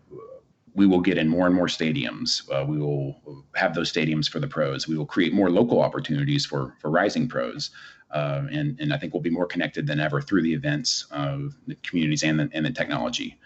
we 0.74 0.86
will 0.86 1.00
get 1.00 1.18
in 1.18 1.28
more 1.28 1.46
and 1.46 1.54
more 1.54 1.66
stadiums. 1.66 2.42
Uh, 2.50 2.64
we 2.64 2.78
will 2.78 3.44
have 3.54 3.74
those 3.74 3.92
stadiums 3.92 4.28
for 4.28 4.40
the 4.40 4.48
pros. 4.48 4.88
We 4.88 4.96
will 4.96 5.06
create 5.06 5.32
more 5.32 5.50
local 5.50 5.80
opportunities 5.80 6.46
for 6.46 6.74
for 6.80 6.90
rising 6.90 7.28
pros. 7.28 7.70
Uh, 8.12 8.42
and, 8.50 8.78
and 8.80 8.92
I 8.92 8.98
think 8.98 9.14
we'll 9.14 9.22
be 9.22 9.30
more 9.30 9.46
connected 9.46 9.86
than 9.86 10.00
ever 10.00 10.20
through 10.20 10.42
the 10.42 10.52
events, 10.52 11.06
uh, 11.12 11.38
the 11.66 11.76
communities, 11.82 12.22
and 12.22 12.40
the, 12.40 12.50
and 12.52 12.66
the 12.66 12.70
technology. 12.70 13.38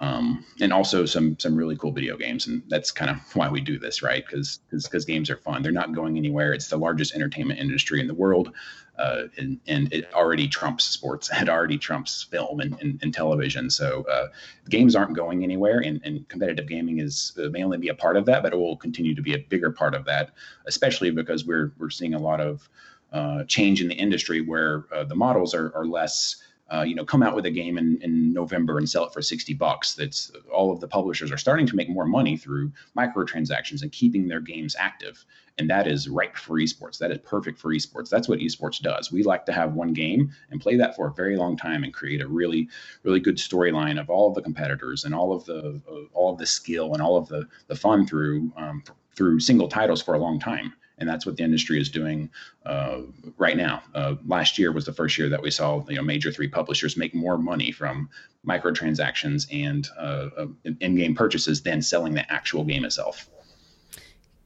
Um, 0.00 0.44
and 0.60 0.72
also 0.72 1.06
some 1.06 1.36
some 1.40 1.56
really 1.56 1.76
cool 1.76 1.90
video 1.90 2.16
games 2.16 2.46
and 2.46 2.62
that's 2.68 2.92
kind 2.92 3.10
of 3.10 3.16
why 3.34 3.48
we 3.48 3.60
do 3.60 3.80
this 3.80 4.00
right? 4.00 4.24
Because 4.24 4.60
because 4.70 5.04
games 5.04 5.28
are 5.28 5.36
fun. 5.36 5.62
They're 5.62 5.72
not 5.72 5.92
going 5.92 6.16
anywhere. 6.16 6.52
It's 6.52 6.68
the 6.68 6.76
largest 6.76 7.16
entertainment 7.16 7.58
industry 7.58 8.00
in 8.00 8.06
the 8.06 8.14
world 8.14 8.52
uh, 8.98 9.24
and, 9.36 9.60
and 9.66 9.92
it 9.92 10.12
already 10.12 10.48
trumps 10.48 10.84
sports 10.84 11.30
it 11.40 11.48
already 11.48 11.78
trumps 11.78 12.22
film 12.22 12.60
and, 12.60 12.76
and, 12.80 12.98
and 13.02 13.12
television. 13.12 13.70
So 13.70 14.04
uh, 14.10 14.28
games 14.68 14.94
aren't 14.94 15.14
going 15.14 15.42
anywhere 15.42 15.80
and, 15.80 16.00
and 16.04 16.28
competitive 16.28 16.68
gaming 16.68 17.00
is 17.00 17.32
uh, 17.38 17.48
may 17.48 17.64
only 17.64 17.78
be 17.78 17.88
a 17.88 17.94
part 17.94 18.16
of 18.16 18.24
that 18.26 18.42
but 18.42 18.52
it 18.52 18.56
will 18.56 18.76
continue 18.76 19.14
to 19.16 19.22
be 19.22 19.34
a 19.34 19.38
bigger 19.38 19.70
part 19.70 19.94
of 19.94 20.04
that 20.04 20.30
especially 20.66 21.10
because 21.10 21.44
we're 21.44 21.72
we're 21.78 21.90
seeing 21.90 22.14
a 22.14 22.18
lot 22.18 22.40
of 22.40 22.68
uh, 23.12 23.44
change 23.44 23.80
in 23.80 23.88
the 23.88 23.94
industry 23.94 24.40
where 24.40 24.84
uh, 24.92 25.04
the 25.04 25.14
models 25.14 25.54
are, 25.54 25.74
are 25.74 25.86
less 25.86 26.42
uh, 26.70 26.82
you 26.82 26.94
know, 26.94 27.04
come 27.04 27.22
out 27.22 27.34
with 27.34 27.46
a 27.46 27.50
game 27.50 27.78
in, 27.78 27.98
in 28.02 28.32
November 28.32 28.76
and 28.76 28.88
sell 28.88 29.04
it 29.04 29.12
for 29.12 29.22
60 29.22 29.54
bucks. 29.54 29.94
That's 29.94 30.30
all 30.52 30.70
of 30.70 30.80
the 30.80 30.88
publishers 30.88 31.32
are 31.32 31.38
starting 31.38 31.66
to 31.66 31.76
make 31.76 31.88
more 31.88 32.04
money 32.04 32.36
through 32.36 32.72
microtransactions 32.96 33.82
and 33.82 33.90
keeping 33.90 34.28
their 34.28 34.40
games 34.40 34.76
active. 34.78 35.24
And 35.56 35.68
that 35.70 35.88
is 35.88 36.08
ripe 36.08 36.36
for 36.36 36.58
esports. 36.58 36.98
That 36.98 37.10
is 37.10 37.18
perfect 37.24 37.58
for 37.58 37.72
esports. 37.72 38.10
That's 38.10 38.28
what 38.28 38.38
esports 38.40 38.80
does. 38.80 39.10
We 39.10 39.22
like 39.22 39.46
to 39.46 39.52
have 39.52 39.72
one 39.72 39.94
game 39.94 40.30
and 40.50 40.60
play 40.60 40.76
that 40.76 40.94
for 40.94 41.08
a 41.08 41.12
very 41.12 41.36
long 41.36 41.56
time 41.56 41.84
and 41.84 41.92
create 41.92 42.20
a 42.20 42.28
really, 42.28 42.68
really 43.02 43.18
good 43.18 43.38
storyline 43.38 43.98
of 43.98 44.10
all 44.10 44.28
of 44.28 44.34
the 44.34 44.42
competitors 44.42 45.04
and 45.04 45.14
all 45.14 45.32
of 45.32 45.44
the 45.46 45.80
uh, 45.90 45.94
all 46.12 46.32
of 46.32 46.38
the 46.38 46.46
skill 46.46 46.92
and 46.92 47.02
all 47.02 47.16
of 47.16 47.28
the 47.28 47.48
the 47.66 47.74
fun 47.74 48.06
through 48.06 48.52
um, 48.56 48.84
through 49.16 49.40
single 49.40 49.68
titles 49.68 50.02
for 50.02 50.14
a 50.14 50.18
long 50.18 50.38
time 50.38 50.74
and 50.98 51.08
that's 51.08 51.24
what 51.24 51.36
the 51.36 51.44
industry 51.44 51.80
is 51.80 51.88
doing 51.90 52.30
uh, 52.66 53.00
right 53.36 53.56
now. 53.56 53.82
Uh, 53.94 54.14
last 54.26 54.58
year 54.58 54.72
was 54.72 54.84
the 54.84 54.92
first 54.92 55.18
year 55.18 55.28
that 55.28 55.42
we 55.42 55.50
saw 55.50 55.84
you 55.88 55.96
know 55.96 56.02
major 56.02 56.30
three 56.32 56.48
publishers 56.48 56.96
make 56.96 57.14
more 57.14 57.38
money 57.38 57.72
from 57.72 58.08
microtransactions 58.46 59.46
and 59.52 59.88
uh, 59.98 60.46
in-game 60.80 61.14
purchases 61.14 61.62
than 61.62 61.82
selling 61.82 62.14
the 62.14 62.32
actual 62.32 62.64
game 62.64 62.84
itself. 62.84 63.28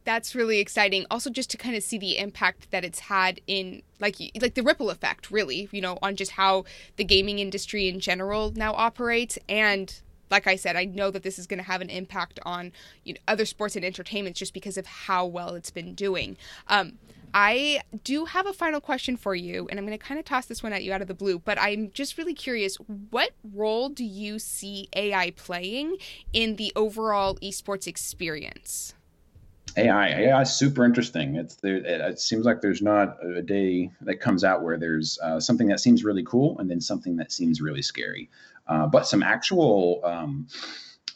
That's 0.04 0.34
really 0.34 0.58
exciting. 0.58 1.06
Also, 1.10 1.30
just 1.30 1.50
to 1.50 1.56
kind 1.56 1.76
of 1.76 1.82
see 1.82 1.96
the 1.96 2.18
impact 2.18 2.70
that 2.72 2.84
it's 2.84 2.98
had 2.98 3.40
in 3.46 3.82
like 4.00 4.16
like 4.40 4.54
the 4.54 4.62
ripple 4.62 4.90
effect, 4.90 5.30
really, 5.30 5.68
you 5.70 5.80
know, 5.80 5.98
on 6.02 6.16
just 6.16 6.32
how 6.32 6.64
the 6.96 7.04
gaming 7.04 7.38
industry 7.38 7.88
in 7.88 8.00
general 8.00 8.52
now 8.56 8.74
operates 8.74 9.38
and 9.48 10.00
like 10.32 10.48
I 10.48 10.56
said, 10.56 10.74
I 10.74 10.86
know 10.86 11.12
that 11.12 11.22
this 11.22 11.38
is 11.38 11.46
going 11.46 11.58
to 11.58 11.64
have 11.64 11.80
an 11.82 11.90
impact 11.90 12.40
on 12.44 12.72
you 13.04 13.12
know, 13.12 13.20
other 13.28 13.44
sports 13.44 13.76
and 13.76 13.84
entertainment 13.84 14.34
just 14.34 14.54
because 14.54 14.76
of 14.76 14.86
how 14.86 15.26
well 15.26 15.54
it's 15.54 15.70
been 15.70 15.94
doing. 15.94 16.36
Um, 16.66 16.98
I 17.34 17.80
do 18.02 18.26
have 18.26 18.46
a 18.46 18.52
final 18.52 18.80
question 18.80 19.16
for 19.16 19.34
you, 19.34 19.68
and 19.68 19.78
I'm 19.78 19.86
going 19.86 19.96
to 19.96 20.04
kind 20.04 20.18
of 20.18 20.24
toss 20.24 20.46
this 20.46 20.62
one 20.62 20.72
at 20.72 20.82
you 20.82 20.92
out 20.92 21.00
of 21.00 21.08
the 21.08 21.14
blue, 21.14 21.38
but 21.38 21.58
I'm 21.58 21.90
just 21.92 22.18
really 22.18 22.34
curious 22.34 22.76
what 22.76 23.30
role 23.54 23.88
do 23.88 24.04
you 24.04 24.38
see 24.38 24.88
AI 24.94 25.30
playing 25.30 25.96
in 26.32 26.56
the 26.56 26.72
overall 26.74 27.36
esports 27.36 27.86
experience? 27.86 28.94
AI, 29.76 30.08
AI 30.08 30.42
is 30.42 30.52
super 30.52 30.84
interesting. 30.84 31.36
It's 31.36 31.56
there. 31.56 31.76
It 31.76 32.20
seems 32.20 32.44
like 32.44 32.60
there's 32.60 32.82
not 32.82 33.16
a 33.24 33.40
day 33.40 33.90
that 34.02 34.16
comes 34.16 34.44
out 34.44 34.62
where 34.62 34.76
there's 34.76 35.18
uh, 35.22 35.40
something 35.40 35.68
that 35.68 35.80
seems 35.80 36.04
really 36.04 36.24
cool 36.24 36.58
and 36.58 36.70
then 36.70 36.80
something 36.80 37.16
that 37.16 37.32
seems 37.32 37.60
really 37.60 37.80
scary. 37.82 38.28
Uh, 38.66 38.86
but 38.86 39.06
some 39.06 39.22
actual 39.22 40.00
um, 40.04 40.46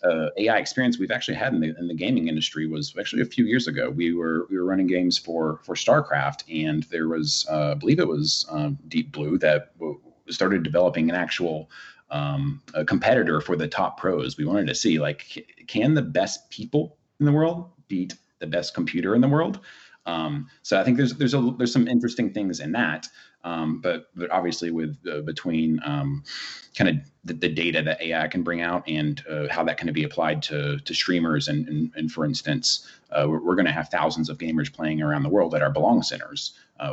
uh, 0.03 0.29
AI 0.39 0.57
experience 0.57 0.99
we've 0.99 1.11
actually 1.11 1.37
had 1.37 1.53
in 1.53 1.61
the, 1.61 1.75
in 1.79 1.89
the 1.89 1.95
gaming 1.95 2.29
industry 2.29 2.67
was 2.67 2.95
actually 2.99 3.23
a 3.23 3.27
few 3.27 3.45
years 3.45 3.69
ago. 3.69 3.91
We 3.91 4.15
were 4.15 4.47
we 4.51 4.59
were 4.59 4.65
running 4.65 4.87
games 4.87 5.19
for 5.19 5.61
for 5.63 5.75
StarCraft, 5.75 6.45
and 6.65 6.83
there 6.85 7.09
was 7.09 7.47
uh, 7.51 7.73
I 7.73 7.75
believe 7.75 7.99
it 7.99 8.09
was 8.09 8.47
um, 8.51 8.79
Deep 8.89 9.13
Blue 9.13 9.39
that 9.39 9.77
w- 9.79 10.01
started 10.29 10.63
developing 10.63 11.11
an 11.11 11.17
actual 11.17 11.71
um, 12.11 12.63
a 12.75 12.85
competitor 12.85 13.41
for 13.41 13.57
the 13.57 13.69
top 13.69 13.99
pros. 13.99 14.39
We 14.39 14.45
wanted 14.45 14.67
to 14.69 14.75
see 14.75 14.99
like 14.99 15.47
can 15.67 15.95
the 15.95 16.03
best 16.03 16.49
people 16.51 16.97
in 17.21 17.27
the 17.27 17.33
world 17.33 17.71
beat 17.89 18.15
the 18.39 18.47
best 18.47 18.75
computer 18.75 19.15
in 19.15 19.21
the 19.21 19.29
world? 19.29 19.61
Um, 20.07 20.49
so 20.63 20.81
I 20.81 20.85
think 20.85 20.97
there's 20.97 21.15
there's 21.15 21.35
a 21.35 21.55
there's 21.59 21.73
some 21.73 21.89
interesting 21.89 22.33
things 22.33 22.61
in 22.61 22.73
that. 22.73 23.09
Um, 23.45 23.81
but 23.81 24.07
but 24.17 24.31
obviously 24.31 24.71
with 24.71 24.97
uh, 25.11 25.21
between 25.21 25.81
um, 25.85 26.25
kind 26.77 26.91
of 26.91 26.97
the, 27.25 27.35
the, 27.35 27.49
data 27.49 27.81
that 27.81 28.03
AI 28.03 28.27
can 28.27 28.43
bring 28.43 28.61
out 28.61 28.83
and 28.89 29.23
uh, 29.31 29.47
how 29.49 29.63
that 29.63 29.79
can 29.79 29.93
be 29.93 30.03
applied 30.03 30.43
to 30.45 30.79
to 30.81 30.95
streamers 30.95 31.47
and 31.47 31.69
and, 31.69 31.93
and 31.95 32.11
for 32.11 32.25
instance, 32.25 32.89
uh, 33.11 33.25
we're, 33.29 33.41
we're 33.41 33.55
going 33.55 33.67
to 33.67 33.73
have 33.73 33.89
thousands 33.89 34.29
of 34.29 34.39
gamers 34.39 34.73
playing 34.73 35.01
around 35.01 35.23
the 35.23 35.29
world 35.29 35.55
at 35.55 35.63
our 35.63 35.71
belong 35.71 36.03
centers. 36.03 36.55
Uh, 36.81 36.93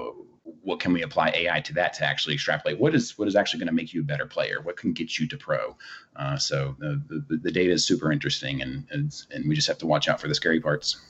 what 0.61 0.79
can 0.79 0.93
we 0.93 1.01
apply 1.01 1.29
AI 1.29 1.59
to 1.61 1.73
that 1.73 1.93
to 1.93 2.05
actually 2.05 2.35
extrapolate 2.35 2.79
what 2.79 2.93
is 2.93 3.17
what 3.17 3.27
is 3.27 3.35
actually 3.35 3.59
going 3.59 3.67
to 3.67 3.73
make 3.73 3.93
you 3.93 4.01
a 4.01 4.05
better 4.05 4.27
player? 4.27 4.61
What 4.61 4.77
can 4.77 4.93
get 4.93 5.17
you 5.17 5.27
to 5.29 5.37
pro? 5.37 5.75
Uh, 6.15 6.37
so 6.37 6.75
the, 6.77 7.01
the, 7.29 7.37
the 7.37 7.51
data 7.51 7.71
is 7.71 7.83
super 7.83 8.11
interesting, 8.11 8.61
and 8.61 8.85
and 8.91 9.47
we 9.47 9.55
just 9.55 9.67
have 9.67 9.79
to 9.79 9.87
watch 9.87 10.07
out 10.07 10.21
for 10.21 10.27
the 10.27 10.35
scary 10.35 10.59
parts. 10.59 11.01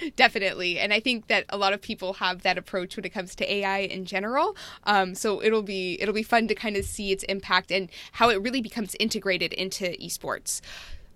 Definitely. 0.16 0.78
And 0.78 0.92
I 0.92 1.00
think 1.00 1.28
that 1.28 1.44
a 1.48 1.56
lot 1.56 1.72
of 1.72 1.80
people 1.80 2.14
have 2.14 2.42
that 2.42 2.58
approach 2.58 2.96
when 2.96 3.04
it 3.04 3.10
comes 3.10 3.34
to 3.36 3.52
AI 3.52 3.78
in 3.78 4.04
general. 4.04 4.56
Um, 4.84 5.14
so 5.14 5.42
it'll 5.42 5.62
be 5.62 5.98
it'll 6.00 6.14
be 6.14 6.22
fun 6.22 6.48
to 6.48 6.54
kind 6.54 6.76
of 6.76 6.84
see 6.84 7.12
its 7.12 7.24
impact 7.24 7.70
and 7.70 7.90
how 8.12 8.30
it 8.30 8.42
really 8.42 8.60
becomes 8.60 8.94
integrated 9.00 9.52
into 9.52 9.84
esports. 10.00 10.60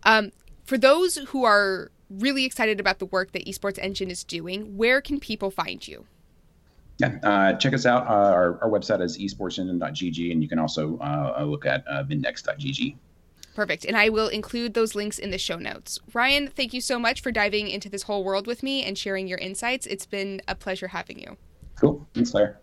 Um, 0.02 0.32
for 0.64 0.78
those 0.78 1.16
who 1.16 1.44
are 1.44 1.90
really 2.10 2.44
excited 2.44 2.80
about 2.80 2.98
the 2.98 3.06
work 3.06 3.32
that 3.32 3.44
Esports 3.46 3.78
Engine 3.78 4.10
is 4.10 4.24
doing, 4.24 4.76
where 4.76 5.00
can 5.00 5.20
people 5.20 5.50
find 5.50 5.86
you? 5.86 6.06
Yeah, 6.98 7.18
uh, 7.22 7.52
check 7.54 7.72
us 7.72 7.86
out. 7.86 8.06
Uh, 8.06 8.30
our, 8.30 8.62
our 8.62 8.68
website 8.68 9.02
is 9.02 9.16
esportsengine.gg, 9.18 10.32
and 10.32 10.42
you 10.42 10.48
can 10.48 10.58
also 10.58 10.98
uh, 10.98 11.42
look 11.46 11.64
at 11.64 11.84
uh, 11.88 12.04
vindex.gg. 12.04 12.96
Perfect. 13.60 13.84
And 13.84 13.94
I 13.94 14.08
will 14.08 14.28
include 14.28 14.72
those 14.72 14.94
links 14.94 15.18
in 15.18 15.32
the 15.32 15.36
show 15.36 15.58
notes. 15.58 15.98
Ryan, 16.14 16.48
thank 16.48 16.72
you 16.72 16.80
so 16.80 16.98
much 16.98 17.20
for 17.20 17.30
diving 17.30 17.68
into 17.68 17.90
this 17.90 18.04
whole 18.04 18.24
world 18.24 18.46
with 18.46 18.62
me 18.62 18.82
and 18.82 18.96
sharing 18.96 19.26
your 19.28 19.36
insights. 19.36 19.86
It's 19.86 20.06
been 20.06 20.40
a 20.48 20.54
pleasure 20.54 20.88
having 20.88 21.18
you. 21.18 21.36
Cool. 21.78 22.08
Thanks, 22.14 22.30
Claire. 22.30 22.58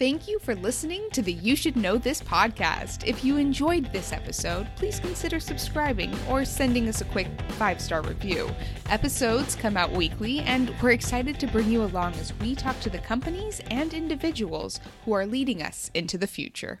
Thank 0.00 0.26
you 0.26 0.40
for 0.40 0.56
listening 0.56 1.08
to 1.12 1.22
the 1.22 1.32
You 1.32 1.54
Should 1.54 1.76
Know 1.76 1.96
This 1.96 2.20
podcast. 2.20 3.06
If 3.06 3.24
you 3.24 3.36
enjoyed 3.36 3.92
this 3.92 4.12
episode, 4.12 4.66
please 4.74 4.98
consider 4.98 5.38
subscribing 5.38 6.12
or 6.28 6.44
sending 6.44 6.88
us 6.88 7.00
a 7.00 7.04
quick 7.04 7.28
five 7.50 7.80
star 7.80 8.02
review. 8.02 8.50
Episodes 8.90 9.54
come 9.54 9.76
out 9.76 9.92
weekly, 9.92 10.40
and 10.40 10.74
we're 10.82 10.90
excited 10.90 11.38
to 11.38 11.46
bring 11.46 11.70
you 11.70 11.84
along 11.84 12.14
as 12.14 12.36
we 12.40 12.56
talk 12.56 12.80
to 12.80 12.90
the 12.90 12.98
companies 12.98 13.60
and 13.70 13.94
individuals 13.94 14.80
who 15.04 15.12
are 15.12 15.24
leading 15.24 15.62
us 15.62 15.88
into 15.94 16.18
the 16.18 16.26
future. 16.26 16.80